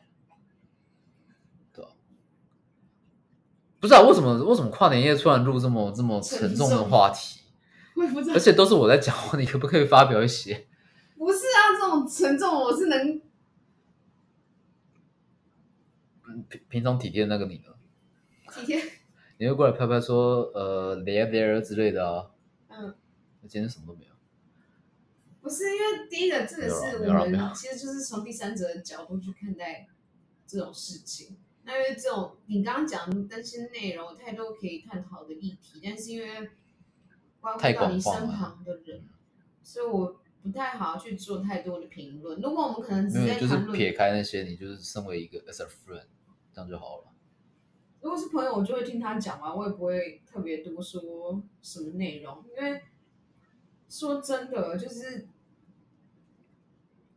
[1.71, 1.91] 对吧？
[3.79, 7.39] 不知道为什么，为什么跨年夜突然录这么这么沉重的话题？
[8.33, 10.68] 而且都是我在讲话，你可不可以发表一些？
[11.19, 13.21] 不是啊，这种沉重，我是能，
[16.47, 17.75] 平平常体贴那个你呢？
[18.53, 18.81] 体贴？
[19.37, 22.31] 你会过来拍拍说呃，there there 之类的啊？
[22.69, 22.95] 嗯，
[23.49, 24.13] 今天什么都没有。
[25.41, 29.89] 不是因为第一个，这个是我们其实就是从第三者的角度去看待
[30.47, 31.35] 这种事情。
[31.63, 36.49] 那因为这种你刚刚讲的那些内容太多可以探讨的议题，但是因为
[37.41, 39.03] 关乎到你身旁的人，
[39.61, 42.39] 所以我不太好去做太多的评论。
[42.41, 46.05] 如果我们可能直接就是撇开那些，你就是身为一个 as a friend，
[46.53, 47.05] 这样就好了。
[48.01, 52.81] 如果是朋友，我就会听他讲完，我也不会特别多说什么内容，因为
[53.89, 55.27] 说真的，就是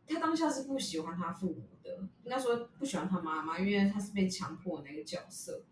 [0.05, 5.63] 他当下是不喜欢他父母的，应该说不喜欢他妈妈，因为他是被强迫那个角色。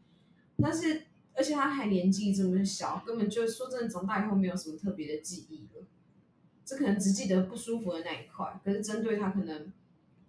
[0.63, 5.83] 但是，而且他还年纪这么小，根本就说真的，长大以后没有什么特别的记忆了，
[6.63, 8.59] 这可能只记得不舒服的那一块。
[8.63, 9.71] 可是针对他可能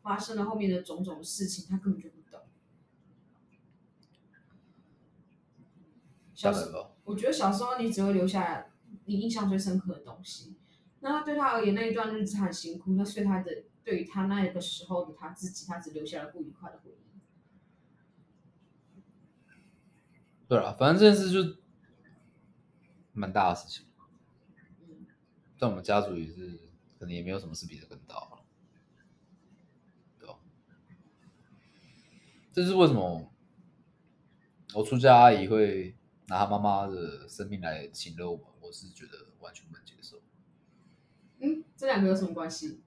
[0.02, 2.40] 发生了后面的种种事情，他根本就不懂。
[6.34, 8.66] 小时候，我觉得小时候你只会留下
[9.04, 10.56] 你印象最深刻的东西。
[11.00, 12.94] 那他对他而言，那一段日子很辛苦。
[12.94, 16.94] 那所以他的对于他那个时候的他自己，他只留下了不愉快的回忆。
[20.48, 21.56] 对啊，反正这件事就
[23.12, 23.86] 蛮大的事情。
[25.62, 26.58] 在我们家族也是，
[26.98, 28.42] 可能也没有什么事比这更大了。
[30.18, 30.36] 对吧？
[32.52, 33.32] 这是为什么？
[34.74, 35.94] 我出家阿姨会。
[36.28, 40.22] 拿她妈妈的生命来请了我，我是觉得完全不能接受。
[41.40, 42.80] 嗯，这两个有什么关系？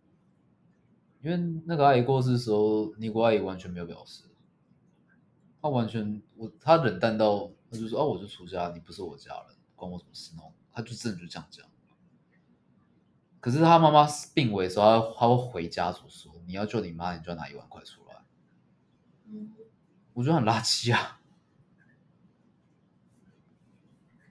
[1.21, 4.23] 因为那个阿姨过世的时候，尼姑阿姨完全没有表示，
[5.61, 11.69] 她完全我她冷淡到，她就说：“哦，我就出家，你不是我家人，关我什么事？”那种，她就真的就这样讲。
[13.45, 18.15] 可是他妈妈病危的时候，他他会回家族说：“你要救你妈，你就要拿一万块出来。”
[19.29, 19.51] 嗯，
[20.13, 21.21] 我觉得很垃圾啊。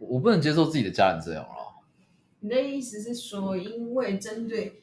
[0.01, 1.85] 我不能接受自己的家人这样了。
[2.41, 4.83] 你的意思是说，因为针对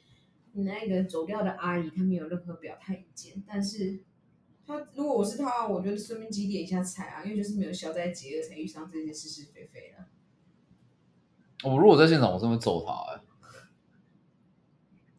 [0.54, 4.00] 你那个走掉的阿姨，她没有任何表态意见，但是
[4.66, 10.06] 她如果我是她，我觉得顺便积点一下财啊，因为就是没有消灾解厄才遇上这些是是非非的。
[11.70, 13.11] 我如果在现场，我真会揍他哎！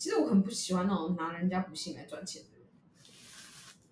[0.02, 2.66] 其实我很不喜欢那种拿人家不幸来赚钱的人。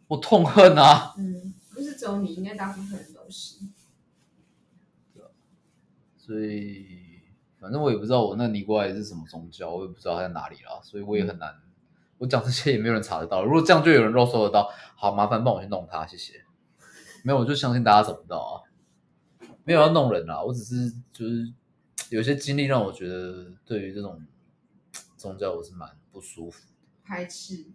[0.09, 1.15] 我痛恨啊！
[1.17, 3.61] 嗯，不是只有你，应该大部分人都是。
[6.19, 7.21] 所以，
[7.61, 11.55] 反正我也不知道我那尼姑来是什么宗教，我也不知道他在哪里啦，所以我也很难。
[12.19, 13.45] 我讲这些也没有人查得到。
[13.45, 16.45] 如果这样就有人肉搜得到，好麻烦帮我去弄他，谢谢。
[17.23, 19.47] 没有，我就相信大家找不到啊。
[19.63, 21.55] 没有要弄人啊，我只是就是
[22.09, 24.21] 有些经历让我觉得，对于这种
[25.17, 26.69] 宗教我是蛮不舒服、
[27.05, 27.67] 排斥。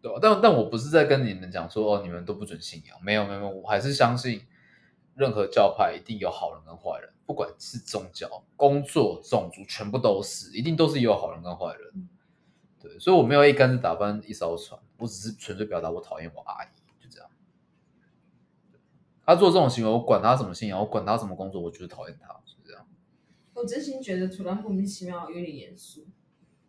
[0.00, 0.18] 对吧？
[0.20, 2.98] 但但我不是在跟你们讲说哦，你们都不准信仰。
[3.04, 4.42] 没有没有，我还是相信
[5.14, 12.08] 任何教派一定有好人跟坏人，不管是宗教、工作、种族，全部都是，一定都是有好人跟坏人。
[12.80, 16.68] 对，所以我没有一竿子打翻一艘船，我只是纯粹表达我讨厌我阿姨，
[17.00, 17.30] 就这样。
[19.24, 22.84] 他做这种行为，我管他什么信仰，我管他什么工作，我就是讨厌他，是这样。
[23.54, 26.08] 我真心觉得突然莫名其妙，有点严肃。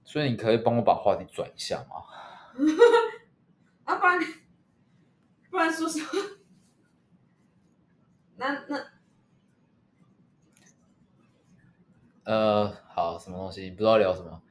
[0.06, 2.04] 所以你可以帮我把话题转一下吗？
[3.86, 4.20] 啊，不然
[5.50, 6.06] 不然说什么？
[8.36, 8.86] 那那
[12.26, 13.70] 呃，好，什么东西？
[13.72, 14.42] 不知道聊什么？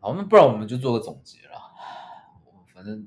[0.00, 1.72] 好，那不然我们就做个总结啦。
[2.74, 3.06] 反正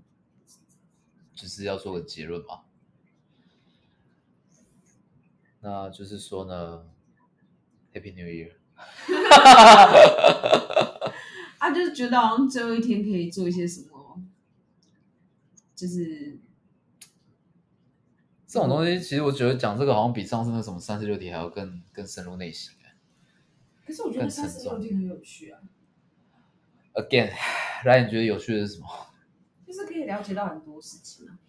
[1.34, 2.62] 就是要做个结论嘛。
[5.62, 6.86] 那就是说呢
[7.94, 8.54] ，Happy New Year。
[11.64, 14.22] 啊，就是觉得好像最后一天可以做一些什么，
[15.74, 16.38] 就是
[18.46, 22.74] 这种东西，其实我觉得讲这个好像比上次那什么三十六题还要更更深入内心
[23.86, 25.62] 可是我觉得三十六题很有趣啊。
[26.96, 27.32] Again，
[27.88, 28.88] 来，你觉得有趣的是什么？
[29.66, 31.40] 就是可以了解到很多事情啊。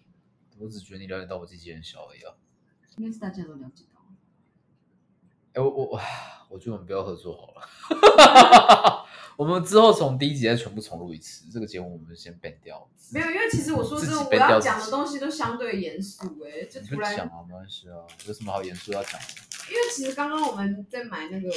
[0.60, 2.36] 我只觉得你了解到我自己很小而已啊。
[2.98, 3.93] 应该是大家都了解到。
[5.54, 6.00] 哎，我我
[6.48, 9.04] 我觉得我们不要合作好了。
[9.36, 12.88] 我们之后从第一集再全部重录一次，这个节目我们先 ban 掉。
[13.12, 19.26] 没有，因为其实我说真的，我要讲的东西都相对严肃，哎，就突然，讲啊，没关系啊，有什么好严肃要讲的？
[19.70, 21.48] 因为其实刚刚我们在买那个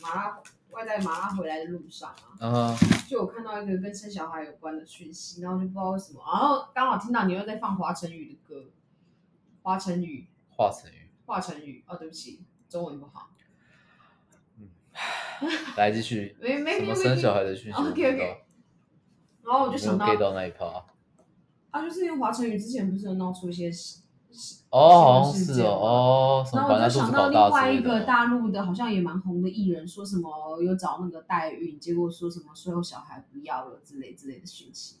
[0.00, 2.76] 麻辣外带麻辣回来的路上啊，
[3.08, 8.70] 就我看到一个跟生小孩有关的讯息，然后就不知道为什么，然后刚好听到你又在放华晨宇的歌，
[9.62, 13.29] 华晨宇，华晨宇，华晨宇，哦，对不起，中文不好，
[15.76, 16.36] 来继续。
[16.40, 18.36] 没没什么生小孩的讯息我不知道？OK，OK
[19.42, 20.66] 然后我就想到到那一趴。
[21.70, 24.00] 啊，就是因为华晨宇之前不是有闹出一些事，
[24.70, 27.80] 哦，好像是哦，哦，什然后我就想到另外一。
[27.80, 34.96] 个大陆的，好像也蛮红的艺人，说什么有找那个代孕，结果说什么所有小孩不要了之类之类的讯息。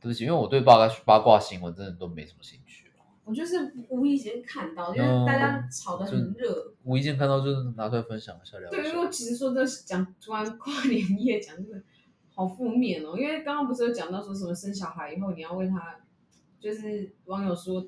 [0.00, 2.85] 对不起，因为我对八卦八卦新闻真的都没什么兴趣
[3.26, 6.72] 我就是无意间看到，因为嗯大家吵得很热。
[6.84, 9.04] 无意间看到就是拿出来分享一下聊一对，因为。
[9.04, 11.82] 我其实说这讲突然跨年夜讲这个
[12.32, 15.98] 好负面哦，因为刚刚不是有讲到说什么生小孩以后你要为他，
[16.60, 17.80] 就是网友说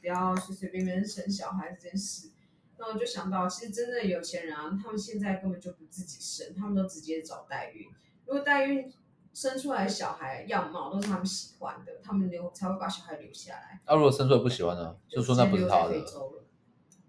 [0.00, 2.30] 不要随随便便生小孩这件事，
[2.78, 7.86] 那我就想到，其实真正的有钱人啊，他们现在根本就不自己生，他们都直接找代孕。
[8.24, 8.92] 如果代孕
[9.36, 16.02] 生出来小孩样貌都是他们喜欢的，他们留才会把小孩留下来，啊，如果生出来不喜欢呢，就说那不是他的。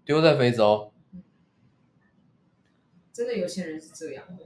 [0.04, 0.92] 丢在非洲。
[3.14, 4.44] 真的有钱人是这样的。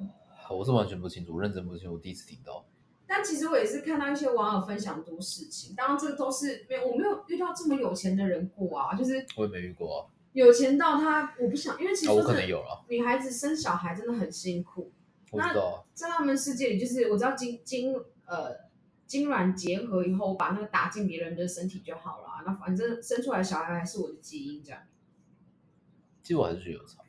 [0.55, 2.65] 我是完全不清楚，认真不清楚，我第一次听到。
[3.05, 14.93] 但其实我也是看到一些网友分享很多事情，当然这都是没有我没有遇到这么有钱的人过啊，就是我也没遇过啊，有钱到他我不想，因为其实啊，我可能有了，女孩子生小孩真的很辛苦，
[15.33, 15.75] 我知道啊。
[15.95, 17.93] 在他们世界里，就是我知道精精
[18.27, 18.57] 呃
[19.07, 24.83] 精卵结合以后，把那个打进别人的身体就好了啊、那反正生出来的小孩还是我的基因这样。
[26.23, 27.03] 其实我还是觉得有差，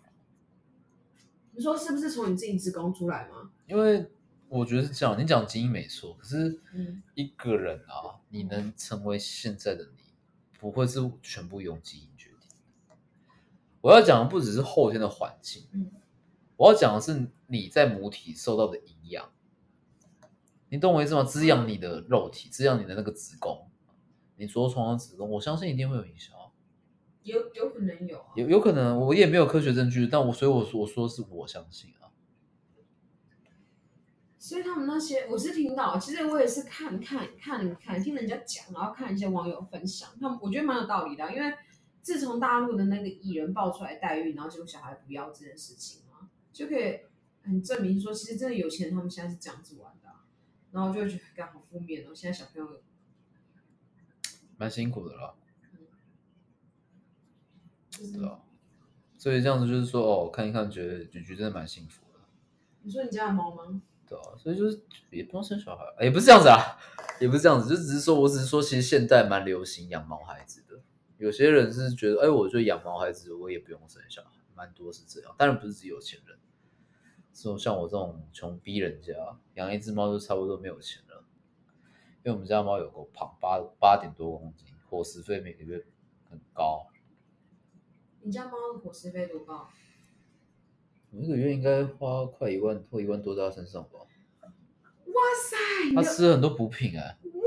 [1.52, 3.52] 你说是不是从你自己子宫出来吗？
[3.68, 4.12] 因为
[4.50, 5.20] 我觉得是这样。
[5.20, 10.04] 你讲基因没错，可是嗯一个人啊，你能成为现在的你，
[10.60, 12.50] 不会是全部用基因决定
[12.90, 12.96] 的。
[13.82, 15.92] 我要讲的不只是后天的环境，嗯
[16.58, 19.30] 我要讲的是你在母体受到的营养，
[20.70, 21.24] 你懂我意思吗？
[21.24, 23.70] 滋养你的肉体，滋养你的那个子宫，
[24.38, 26.50] 你着床的子宫，我相信一定会有影响啊。
[27.22, 28.34] 有有可能有啊。
[28.36, 32.10] 有有可能，我也没有科学证据，但我所以我说我说是我相信啊。
[34.40, 41.54] 所以他们那些我是听到，其实我也是看看看看听人家讲，然后看一些网友分享，他们我觉得蛮有道理的啊，因为
[42.02, 47.00] 自从大陆的那个艺人爆出来代孕，然后结果小孩不要这件事情嘛，就可以
[47.44, 50.26] 很证明说，其实真的有钱人他们现在是这样子玩的啊、
[50.72, 52.82] 然后就会觉得干好负面哦，现在小朋友
[54.58, 55.34] 蛮辛苦的啦，
[55.74, 55.80] 嗯
[57.92, 58.40] 是对啊。
[59.18, 62.20] 所以这样子就是说，哦，看一看，觉得菊菊真的蛮幸福的，
[62.82, 63.82] 你说你家的猫吗？
[64.06, 66.78] 对对啊，所以就是也不用生小孩，也不是这样子啊，
[67.22, 70.82] 也不是这样子，就只是说我只是说，其实现在蛮流行养毛孩子的。
[71.18, 75.34] 有些人是觉得，哎，我就养毛孩子，我也不用生小孩，蛮多是这样。
[75.38, 76.38] 当然不是只有钱人，
[77.34, 79.14] 说像我这种穷逼人家，
[79.56, 81.24] 养一只猫就差不多没有钱了。
[82.24, 85.84] 因为我们家猫有够胖，八八点多公斤，伙食费每个月
[86.30, 86.88] 很高。
[88.22, 89.68] 你家猫的伙食费多高？
[91.12, 94.00] 我一个月应该花快一万或一万多在它身上吧。
[94.42, 95.94] 哇塞！
[95.96, 97.18] 它吃了很多补品哎。
[97.24, 97.42] 哇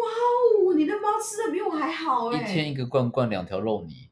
[0.69, 2.43] 哦，你的猫吃的比我还好哎。
[2.43, 4.09] 一天一个罐罐，两条肉泥。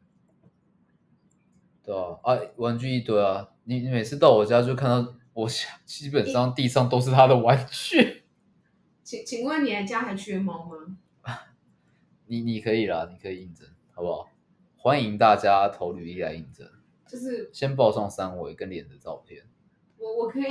[1.83, 3.51] 对啊，啊，玩具一堆啊！
[3.65, 8.23] 你你每次到我家就看到我想基本上地上都是它的玩具。
[9.03, 10.99] 请请问你家还缺猫吗？
[12.27, 14.29] 你你可以啦，你可以应征，好不好？
[14.77, 16.67] 欢迎大家投履历来应征。
[17.07, 19.45] 就是先报上三围跟脸的照片。
[19.99, 20.45] 我我可以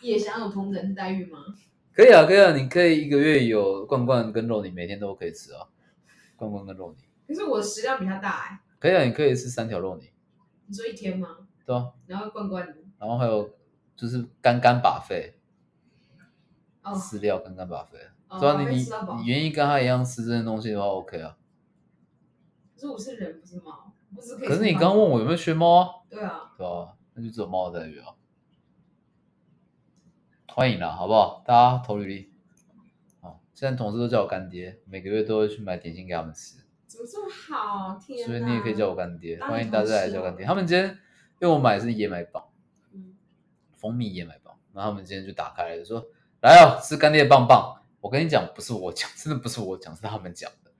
[0.00, 1.38] 也享有同等待遇吗？
[1.92, 5.68] 可以啊，可以啊，你可以一个月有罐罐跟肉，泥每天都可以吃啊。
[6.36, 7.04] 罐罐跟肉泥。
[7.26, 8.60] 可是我食量比他大哎。
[8.78, 10.10] 可以啊，你可以吃三条肉泥。
[10.66, 11.46] 你说一天吗？
[11.66, 11.90] 对啊。
[12.06, 12.66] 然后罐罐。
[12.98, 13.48] 然后还有
[13.96, 15.34] 就是干干把费。
[16.82, 16.94] 哦。
[16.94, 17.98] 饲料干干把费。
[18.40, 18.86] 对啊，你你
[19.18, 21.36] 你愿意跟他一样吃这些东西的话，OK 啊。
[22.74, 23.92] 可是我是人，不是猫。
[24.46, 25.88] 可是你刚刚问我有没有学猫啊？
[26.08, 28.14] 对啊，对啊，那就只有猫的待遇啊。
[30.48, 31.42] 欢迎啦，好不好？
[31.44, 32.32] 大家投履历。
[33.20, 36.58] 好，现在同事都叫我干爹，每个月都会去买点心给他们吃。
[36.86, 37.98] 怎么这么好？
[37.98, 40.46] 天所以你也可以叫我干爹，欢迎大家来叫干爹。
[40.46, 40.88] 他们今天
[41.40, 42.53] 因为我买的是燕麦棒，嗯，
[43.84, 46.02] 蜂蜜燕麦棒，然后他们今天就打开了，说
[46.40, 47.76] 来哦，吃干爹棒棒。
[48.00, 50.72] 我跟你讲，不是我讲，真的不是我讲，是他们讲的。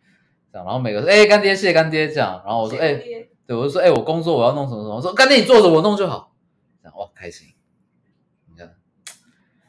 [0.51, 0.65] 这样。
[0.65, 2.95] 然后每个说：“哎，干爹，谢谢干爹。”这样，然后我说：“哎，
[3.47, 6.35] 对，我就说：哎，我工作我要弄什么什么。”我说：“干爹，你坐着，我弄就好。”
[6.83, 7.49] 这样哇，开心。
[8.49, 8.75] 你看，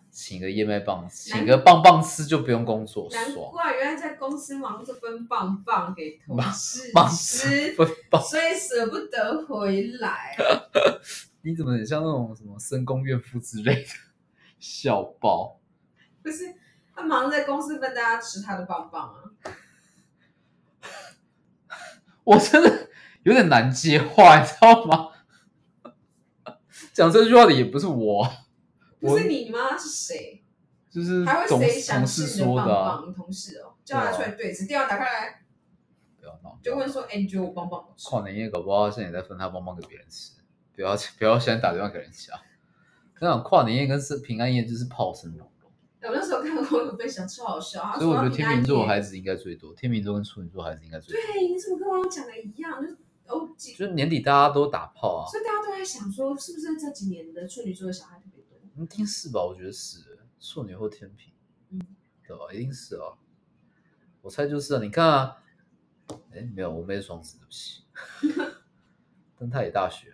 [0.09, 7.75] 请个燕麦棒，请个棒棒吃就不用工作，难怪原来在公司忙着分棒棒给同事吃，
[8.09, 10.37] 棒，所以舍不得回来。
[11.45, 13.89] 你怎么很像那种什么深宫怨妇之类的？
[14.59, 15.59] 笑爆！
[16.23, 16.55] 不是，
[16.91, 19.21] 他忙在公司分大家吃他的棒棒啊。
[22.23, 22.89] 我真的
[23.21, 25.11] 有点难接话，你知道吗？
[26.91, 28.27] 讲这句话的也不是我，
[28.99, 29.77] 不是你吗？
[29.77, 30.43] 是谁？
[30.89, 33.13] 就是还会谁想吃说的？
[33.15, 34.65] 同事哦，叫他出来对吃。
[34.65, 35.43] 电话打开来，
[36.19, 40.31] 不要闹，就问说：“哎，你觉得我棒棒跨年夜搞不好现在也在分他棒棒给别人吃，
[40.75, 42.33] 不要不要现在打电话给人家。
[43.21, 45.71] 那种跨年夜跟是平安夜就是炮声隆隆。
[46.01, 47.93] 我那时候看过我有分享，超好笑。
[47.97, 51.21] 所以我觉得天秤座孩子应该最多，天秤座跟处女座孩子应该最多。
[51.33, 52.81] 对，你怎么跟我讲的一样？
[52.81, 58.83] 就是哦，就是年底大家都打炮啊，所以大家都在想说，是不是这几年的处女座的小孩特别多？
[58.83, 59.43] 一定是吧？
[59.43, 61.33] 我觉得是处女或天平，
[61.71, 61.81] 嗯，
[62.27, 62.53] 对吧？
[62.53, 63.15] 一定是啊，
[64.21, 64.81] 我猜就是啊。
[64.81, 65.37] 你看啊，
[66.33, 67.83] 哎，没有，我没双子，对不起。
[69.39, 70.11] 但他也大学。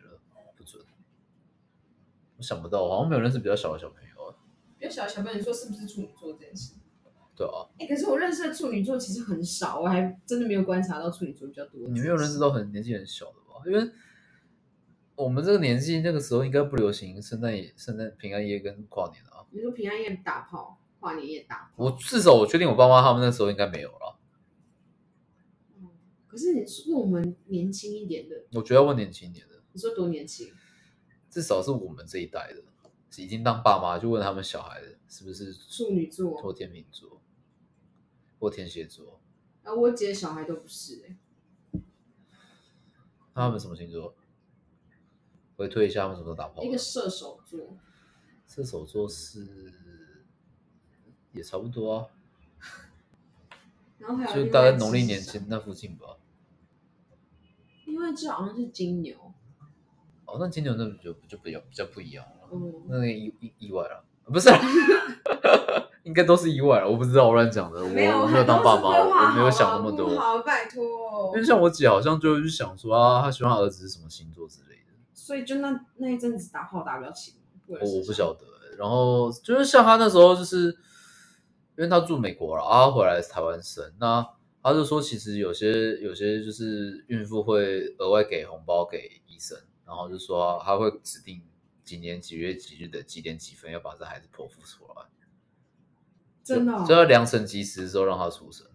[2.41, 4.35] 我想不到，好像没有认识比较小的小朋友。
[4.79, 6.73] 比较小的小朋友，你说是不是处女座这件事？
[7.35, 7.69] 对啊。
[7.77, 11.87] 哎，可是我认识的处女座其实很少，我还真的没有观察到处女座比较多。
[11.89, 13.61] 你没有认识到很年纪很小的吧？
[13.67, 13.91] 因为
[15.13, 19.45] 我们这个年纪那个时候应该不流行圣诞夜、圣诞平安夜跟跨年啊。
[19.51, 21.71] 你说平安夜打炮，跨年夜打？
[21.75, 24.17] 我至少我确定我爸妈他们那时候应该没有了。
[25.77, 25.91] 嗯，
[26.27, 29.61] 可是你问我们年轻一点的，我觉得要问年轻一点的。
[29.73, 30.51] 你说多年轻？
[31.31, 32.61] 至少是我们这一代的。
[33.17, 37.19] 已经当爸妈，就问他们小孩是不是处女座、或天秤座、
[38.39, 39.19] 或天蝎座。
[39.63, 41.17] 啊，我姐小孩都不是哎。
[43.33, 44.15] 那他们什么星座？
[45.57, 46.63] 回推一下，他们什么时候打炮？
[46.63, 47.75] 一个射手座。
[48.47, 49.73] 射手座是
[51.33, 52.07] 也差不多啊。
[53.97, 56.17] 然后还有就大概农历年前那附近吧。
[57.85, 59.33] 因为这好像是金牛。
[60.31, 62.49] 哦，那金牛那就就比较比较不一样了。
[62.51, 64.49] 嗯，那意意意外了，不是，
[66.03, 66.89] 应该都是意外了。
[66.89, 67.83] 我不知道，我乱讲的。
[67.83, 70.17] 我没有当爸妈，我没有想那么多。
[70.17, 71.31] 好，拜托。
[71.33, 74.93] 因为像我姐，好像就是想说啊，她喜欢儿子是什么星座之类的。
[75.13, 77.35] 所以就那那一阵子打炮打比较勤。
[77.67, 78.45] 我我不晓得。
[78.77, 80.67] 然后就是像她那时候，就是
[81.77, 84.25] 因为他住美国了啊，回来台湾生，那
[84.63, 89.57] 他就说，其实有些有些就是孕妇会额外给红包给医生，
[89.91, 91.43] 然后就说他会指定。
[91.83, 95.07] 几年几月几日的几点几分要把这孩子剖腹出来？
[96.43, 98.65] 真的，就要良辰吉时的时候让他出生。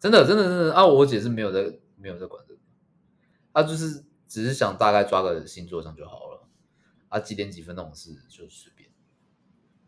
[0.00, 0.84] 真的，真的，真的啊！
[0.84, 2.60] 我姐是没有在没有在管这个，
[3.52, 6.48] 她就是只是想大概抓个星座上就好了。
[7.10, 8.90] 啊，几点几分那种事就随便。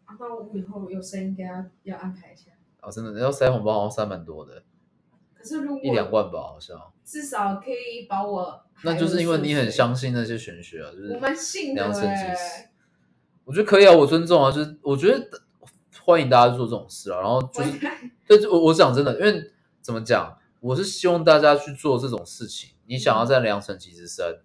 [0.05, 2.53] 啊，那我以后有生应该要要安排一下。
[2.83, 4.63] 哦，真的要塞红包好像塞蛮多的，
[5.39, 6.77] 可是如果一两万吧，好像。
[7.05, 12.69] 至少可以把我，那就是因为你很相信那些玄学啊，就是我们信的良辰吉哎时。
[13.45, 15.27] 我觉得可以啊，我尊重啊，就是我觉得
[16.03, 17.21] 欢迎大家做这种事啊。
[17.21, 17.71] 然后就是
[18.27, 22.73] 对，我我讲真的，因为怎么讲，我是希望大家去做这种事情。
[22.87, 24.41] 你想要在良辰吉时生，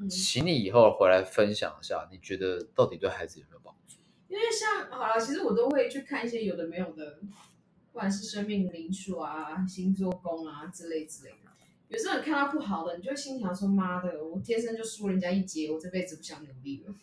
[0.00, 3.98] 嗯，请你以后回来分享一下，你觉得到底对孩子有没有帮助？
[4.26, 7.18] 因为像好了，其实我都会去看一些有的没有的，
[7.92, 11.50] 不管是生命灵数啊、星座宫啊之类之类的。
[11.88, 16.94] 有时候你看到不好的，你就会心想说：“妈的，我天生就输人家一截，我这辈子不想努力了。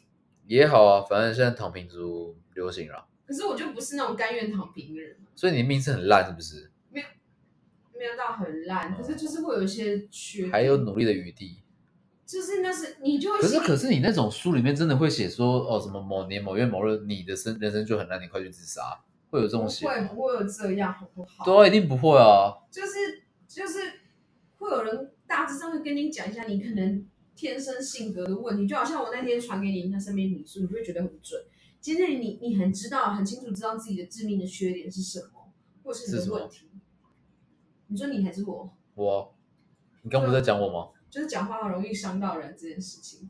[0.46, 6.72] 也好啊，反正现在躺平族流行了，”可是我就不是那种甘愿躺平的人，所以你的命是很烂，是不是？
[6.90, 7.08] 没有
[8.00, 11.58] 没有到很烂，可是就是会有一些缺点，还有努力的余地。
[12.26, 18.82] 就是那是你就会可是可是你那种书里面真的会写说哦什么某年某月某日你的生人生就很烂，你快去自杀，
[19.30, 20.08] 会有这种不会？
[20.08, 21.46] 不会有这样，好不好？
[21.46, 22.54] 对啊，一定不会啊。
[22.72, 23.80] 就是就是
[24.58, 27.06] 会有人大致上会跟你讲一下你可能
[27.36, 31.42] 天生性格的问题，就好像我那天传给你那生命理数，你就会觉得很准。
[31.80, 35.54] 其实你你很知道很清楚知道自己的致命的缺点是什么，
[35.84, 36.70] 或是什么的问题。
[37.88, 39.36] 你说你还是我，我，
[40.02, 40.90] 你刚不是在讲我吗？
[41.10, 43.30] 就是讲话很容易伤到人这件事情。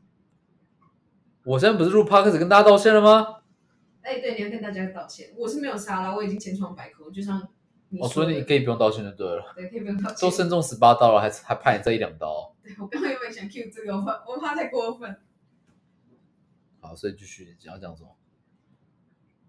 [1.43, 3.36] 我现在不是录 podcast 跟大家道歉了吗？
[4.07, 7.45] 哎，对，你要跟大家道歉，我是没有杀了，我已经千疮百孔，就像
[7.89, 10.17] 你哦，说的，所以你可以不用道歉就对了，对，可以不用道歉。
[10.21, 12.55] 都身中十八刀了，还还怕你这一两刀？
[12.63, 15.19] 对我刚刚原本想 cue 这个，我怕我怕太过分。
[16.79, 18.15] 好，所以继续讲要讲什么？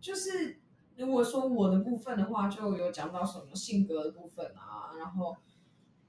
[0.00, 0.58] 就是
[0.96, 5.36] 如果说我的部分的话，就有讲到什么性格的部分啊，然后，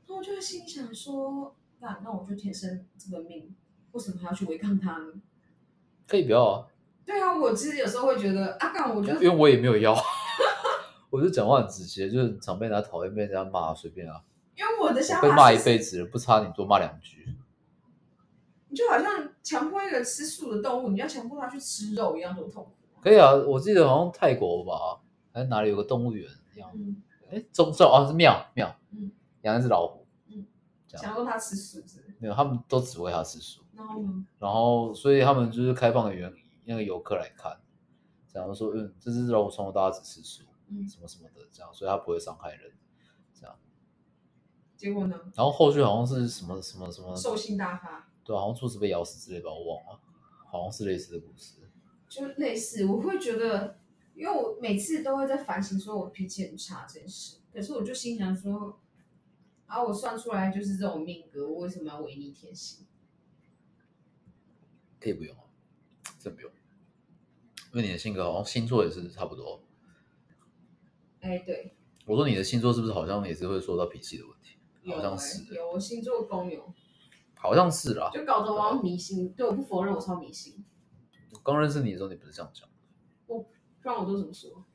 [0.07, 3.55] 那我就会心想说，那那我就天生这个命，
[3.91, 5.21] 为什么还要去违抗他呢？
[6.07, 6.67] 可以不要啊，
[7.09, 9.97] 对啊，我其实有时候会觉得，啊，干，我觉得因为我也没有要，
[11.09, 14.21] 我就讲话很直接，就是常被人家讨厌，被人家骂，随便啊，
[14.55, 17.27] 因为我的想我被骂，一辈子了，不差你多骂两句。
[18.67, 22.69] 你就好像强迫一个吃素的动物，你要强迫它去吃肉一样，多痛苦。
[23.01, 24.99] 可以啊，我记得好像泰国吧，
[25.33, 27.01] 还是哪里有个动物园一样，嗯，
[27.31, 30.05] 哎，中正哦是庙庙，嗯，养一只老虎，
[30.87, 32.03] 这样想要让它吃素是是？
[32.19, 34.25] 没有，他们都只喂它吃素，然后呢？
[34.37, 36.31] 然后所以他们就是开放的原
[36.69, 37.59] 那个游客来看，
[38.27, 42.71] 假如说，嗯，这只老虎从头到大只吃素，嗯，什么什么的，这样，所以它不会伤害人，
[43.33, 43.59] 这样。
[44.77, 45.19] 结果呢？
[45.33, 48.07] 然后后续好像是什么什么什么，兽性大发。
[48.23, 49.99] 对啊，好像兔子被咬死之类吧，我忘了，
[50.45, 51.67] 好像是类似的故事。
[52.07, 53.79] 就类似，我会觉得，
[54.13, 57.37] 因为我每次都会在反省，说我脾气很差这件事。
[57.51, 58.79] 可是我就心想说，
[59.65, 62.85] 啊，我算出来就是这种命格，我为什么要违逆天性？
[64.99, 65.45] 可以不用啊，
[66.19, 66.51] 真不用，
[67.71, 69.63] 因为你的性格好像星座也是差不多。
[71.21, 74.57] 哎，对，我说你的星座是不是好像也是会说到脾气的问题？
[74.91, 76.73] 好像是，有我星座公有，
[77.35, 78.09] 好像是啦。
[78.13, 79.31] 就搞得我好像迷信。
[79.33, 80.65] 对，我不否认我超迷信，
[81.33, 82.67] 我刚认识你的时候，你不是这样讲，
[83.27, 83.45] 不
[83.83, 84.65] 然我都怎么说？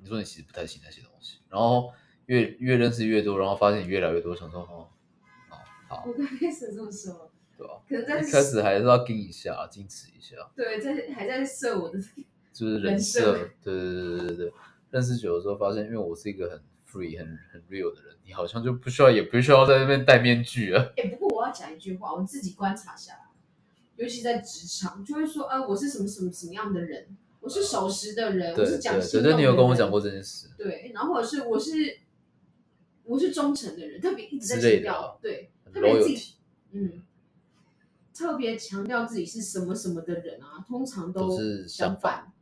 [0.00, 1.92] 你说你其实不太信那些东西，然后
[2.26, 4.88] 越越认识越多，然后发现你越来越多，想说哦，
[5.50, 5.56] 哦
[5.88, 11.98] 好，我刚开始这么说，对吧、可能在一开始还是要矜一下，矜持一下，对在还在设我的，
[12.52, 14.52] 就是人人设设，对对对对对对。
[14.90, 20.92] 认识久了之后，发现因为我是一个很 free、很很 real 的人，你好像就不需要，也不需要在那边戴面具了。
[20.96, 23.20] 哎，不过我要讲一句话，我自己观察下来，
[23.96, 30.48] 尤其在职场，就会说，呃，我是什么什么什么样的人，我是守时的人，我是讲对对，对，信用的你有跟我讲过这件事。
[30.58, 32.00] 对，然后或者是我是
[33.04, 36.34] 我是忠诚的人，特别一直在强调啊，对，特别自己，
[36.72, 37.02] 嗯，
[38.14, 42.32] 特别强调自己是什么什么的人啊，通常都是相相反，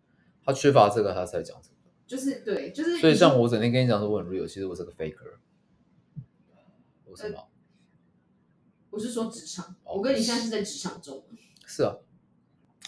[0.44, 1.76] 他缺乏这个，他才讲这个。
[2.06, 5.36] 就是对，就是所以像我整天跟你讲说我很 real，其实我是个 faker。
[7.04, 7.44] 我是吗？
[8.90, 11.24] 我是说职场，哦我跟你现在是在职场中，
[11.66, 11.94] 是啊，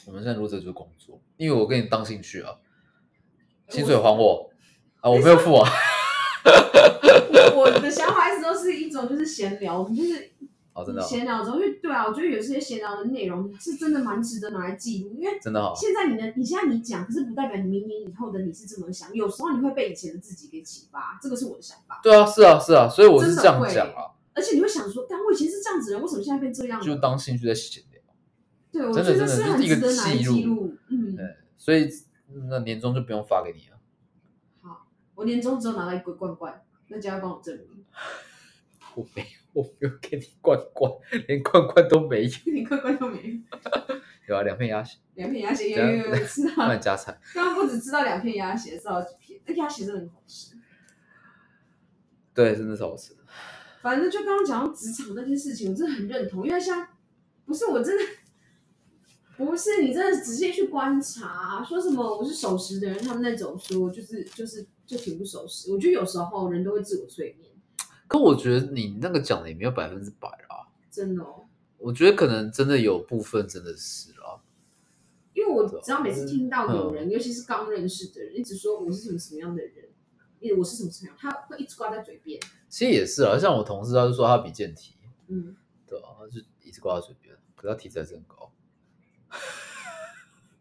[0.06, 2.58] 我们现在录这就是工作，因为我跟你当兴趣啊，
[3.68, 4.50] 薪水还我
[5.00, 5.70] 啊，我没有付啊。
[6.44, 10.32] 我我的想法一直都是一种就是闲聊，就是
[10.74, 26.84] 哦，真的哦闲聊中，因为对啊，我觉得有些闲聊的内容是真的蛮值得拿来记录，因为真的好，现在你的你现在你讲，可是不代表你明年以后的你是这么想，有时候你会被以前的自己给启发，这个是我的想法，对啊，是啊，是啊，所以我是这样讲啊，而且你会想说，但我以前是这样子的人，为什么现在变这样了？
[26.84, 28.00] 就当兴趣在闲聊。
[28.72, 30.74] 对，我真的觉得是很真的是一个值得拿来记录。
[30.88, 31.86] 嗯，对，所以
[32.48, 33.78] 那年终就不用发给你了。
[34.62, 37.84] 好，我年终只有拿来一个罐罐，那就要帮我证明，
[38.96, 40.90] 我没有，我没有给你罐罐，
[41.28, 42.30] 连罐罐都没有。
[42.46, 43.96] 连罐罐都没有。
[44.28, 46.52] 有啊，两片鸭血，两片鸭血，有有有有吃到。
[46.56, 47.18] 帮你加菜。
[47.34, 50.56] 刚刚不止吃到两片鸭血，知道几片，那鸭血真的很好吃。
[52.32, 53.14] 对，真的是好吃。
[53.82, 56.86] 反正就刚刚讲到职场那件事情，我真的很认同，因为像
[57.44, 58.04] 不是我真的
[59.36, 65.72] 不是你真的仔细去观察，说什么我是守时的人，他们那种说就是就是就挺不守时。
[65.72, 67.50] 我觉得有时候人都会自我催眠，
[68.12, 71.46] 可我觉得你那个讲的也没有百分之百啦，真的哦。
[71.78, 74.40] 我觉得可能真的有部分真的是啦。
[75.32, 79.88] 因为我只要每次听到有人，尤其是刚认识的人，一直说我是什么什么样的人，
[80.40, 82.38] 因为我是什么什么样，他会一直挂在嘴边。
[82.68, 84.94] 其实也是啊，像我同事他就说他比健体，
[85.28, 85.56] 嗯，
[85.86, 88.52] 对啊，他就一直挂在嘴边，可是他体脂还是很高。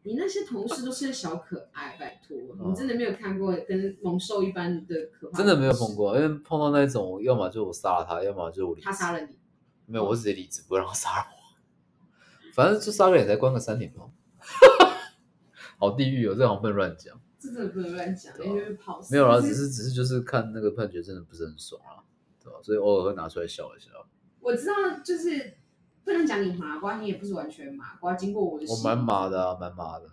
[0.03, 5.37] 你那些同事都是小可爱，拜托，哦你真的没有看过跟猛兽一般的可怕？
[5.37, 9.37] 真的没有碰，过，因为碰到那种，要么就我杀了他，要么就我他杀了你。
[9.85, 12.51] 没有，我直接离职，不会让他杀了我。
[12.53, 14.09] 反正就杀个也才关个三年嘛，
[15.77, 17.19] 好地狱哦，这好不能乱讲。
[17.39, 19.13] 这真的不能乱讲，因为会跑死。
[19.13, 22.01] 没有啦，只是只是就是看那个判决真的不是很爽啊，
[22.43, 22.59] 对吧？
[22.63, 23.89] 所以偶尔会拿出来笑一笑。
[24.39, 24.73] 我知道，
[25.03, 25.53] 就是
[26.03, 28.13] 不能讲你麻瓜，你也不是完全麻瓜。
[28.15, 29.49] 经过我的，我蛮麻的。
[29.49, 30.05] 啊，蛮麻的，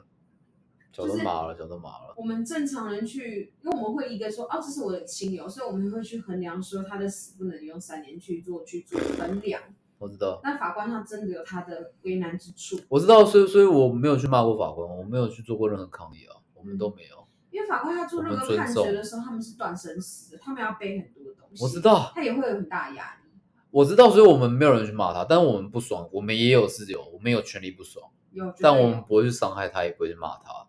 [0.93, 2.14] 脚都麻了，脚都麻了。
[2.16, 9.62] 我们正常人去，因为我们会一个说，哦，这是我的亲友，所以我们会去衡量说他的死不能用三年去做去做衡量。
[9.99, 17.26] 我知道，但法官他真的有他的为难之处，我知道，所以所以我没有去骂过法官，我没有去做过任何抗议啊，我们都没有。
[17.51, 21.64] 因为法官他做任我们何判重决的时候，他们是断生死的，他们要背很多的东西。
[21.64, 23.27] 我知，道，他也会有很大的压力。
[23.70, 30.66] 我知道，所以我们没有人去骂他，但我们不爽，我们也有自由，我们有权利不爽，有，但我们不会去伤害他，也不会去骂他，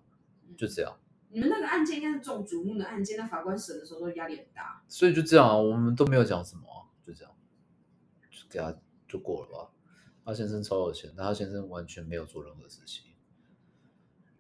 [0.58, 0.98] 就这样。
[1.32, 4.84] 你们那个案件应该是重瞩目的案件，那法官审的时候都压力很大。
[4.88, 7.32] 所以就这样啊，我们都没有讲什么啊、就这样，
[8.30, 8.76] 就给他
[9.08, 9.70] 就过了吧。
[10.26, 13.06] 他先生超有钱，但他先生完全没有做任何事情，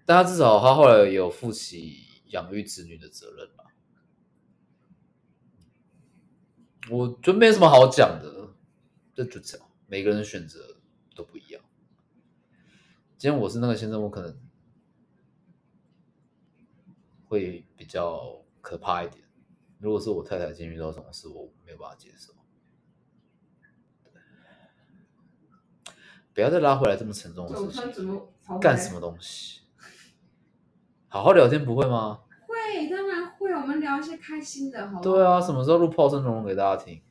[0.05, 3.63] 但他至少他后来有负起养育子女的责任吧。
[6.91, 8.38] 我觉得没什么好讲的，
[9.19, 10.77] 这就这样，每个人的选择
[11.13, 11.61] 都不一样。
[13.17, 14.39] 今天我是那个先生，我可能
[17.27, 19.21] 会比较可怕一点。
[19.77, 22.33] 如果是我太太今天遇到什么事，我没有办法接受。
[26.33, 28.21] 不要再拉回来这么沉重的事情，
[28.61, 29.63] 干什么东西？
[31.09, 32.21] 好好聊天不会吗？
[32.47, 33.51] 会，当然会。
[33.51, 35.03] 我们聊一些开心的，好不？
[35.03, 37.01] 对啊，什么时候录炮声隆隆给大家听？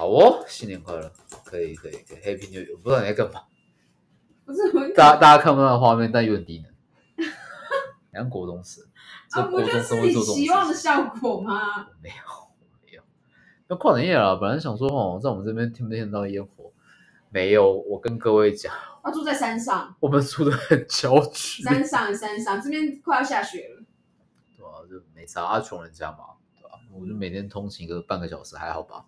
[0.00, 1.12] 好哦，新年快乐！
[1.44, 2.72] 可以可以可以，Happy New Year！
[2.72, 3.42] 我不知道你在干嘛，
[4.46, 7.26] 不是我大家大家看不到画面，但有点低能。
[8.10, 8.82] 像国中生，
[9.30, 10.82] 这啊，不就国中生是你会做这种希望的情。
[10.82, 11.80] 效果吗？
[11.80, 12.14] 我没有，
[12.86, 13.02] 没有。
[13.68, 16.72] 要跨年夜了，本来想说哦，在我们这边听不听得到烟火？
[17.28, 18.72] 没有，我跟各位讲，
[19.04, 23.84] 要住在山上，我们住的很郊区，山上山上，这边快要下雪了。
[24.56, 26.20] 对啊、就没啥，啊，穷人家嘛，
[26.58, 29.04] 对吧、我就每天通勤个半个小时，还好吧？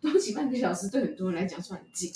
[0.10, 2.12] 通勤半个小时对很多人来讲算很近。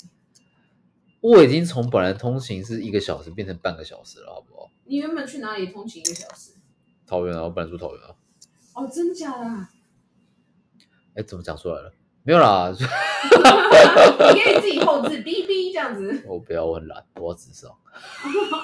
[1.21, 4.69] 我已经从本来通勤是一个小时变成半个小时了，好不好？
[4.85, 6.51] 你原本去哪里通勤一个小时？
[7.07, 8.15] 桃园啊，我本来住桃园啊。
[8.73, 9.69] 哦，真的假的啊？
[11.15, 11.93] 哎，怎么讲出来了？
[12.23, 16.23] 没有啦，你可以自己后置哔哔这样子。
[16.27, 17.71] 我不要，我很懒，我要直上。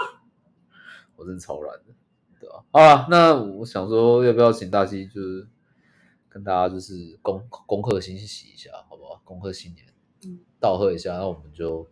[1.15, 1.93] 我真的超懒的，
[2.39, 5.47] 对吧、好了，那我想说，要不要请大西，就是
[6.31, 9.21] 跟大家就是恭恭贺新喜一下，好不好？
[9.25, 9.85] 恭贺新年，
[10.25, 11.85] 嗯，道贺一下，那我们就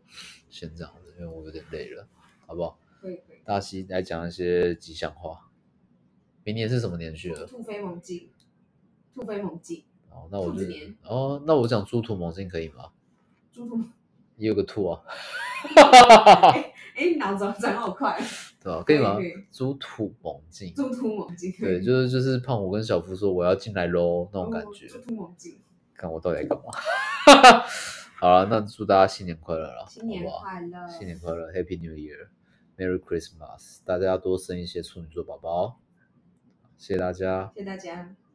[0.49, 2.07] 先这样子，因为我有点累了，
[2.47, 2.79] 好不好？
[3.01, 3.37] 可以可以。
[3.43, 5.49] 大西来讲一些吉祥话。
[6.45, 7.45] 明年是什么年序了？
[7.45, 8.29] 突飞猛进，
[9.13, 10.63] 突飞猛进，哦，那我就
[11.03, 12.91] 哦，那我讲猪突猛进可以吗？
[13.51, 13.77] 猪突。
[14.37, 15.03] 也有个兔啊，
[16.55, 18.17] 哎，你脑子转好快，
[18.61, 19.45] 对吧、可以吗可以可以？
[19.51, 21.51] 猪土猛进，猪突猛进。
[21.59, 24.89] 对， 就是就是胖虎跟小夫说我要进来喽那种感觉哦。
[24.89, 25.61] 猪突猛进，
[25.95, 26.65] 看我到底在干嘛？
[28.19, 29.85] 好了，那祝大家新年快乐了！
[29.87, 33.79] 新年快乐，新年快乐，Happy New Year，Merry Christmas！
[33.85, 35.79] 大家多生一些处女座宝宝，
[36.77, 37.49] 谢谢大家。
[37.55, 38.13] 谢谢大家。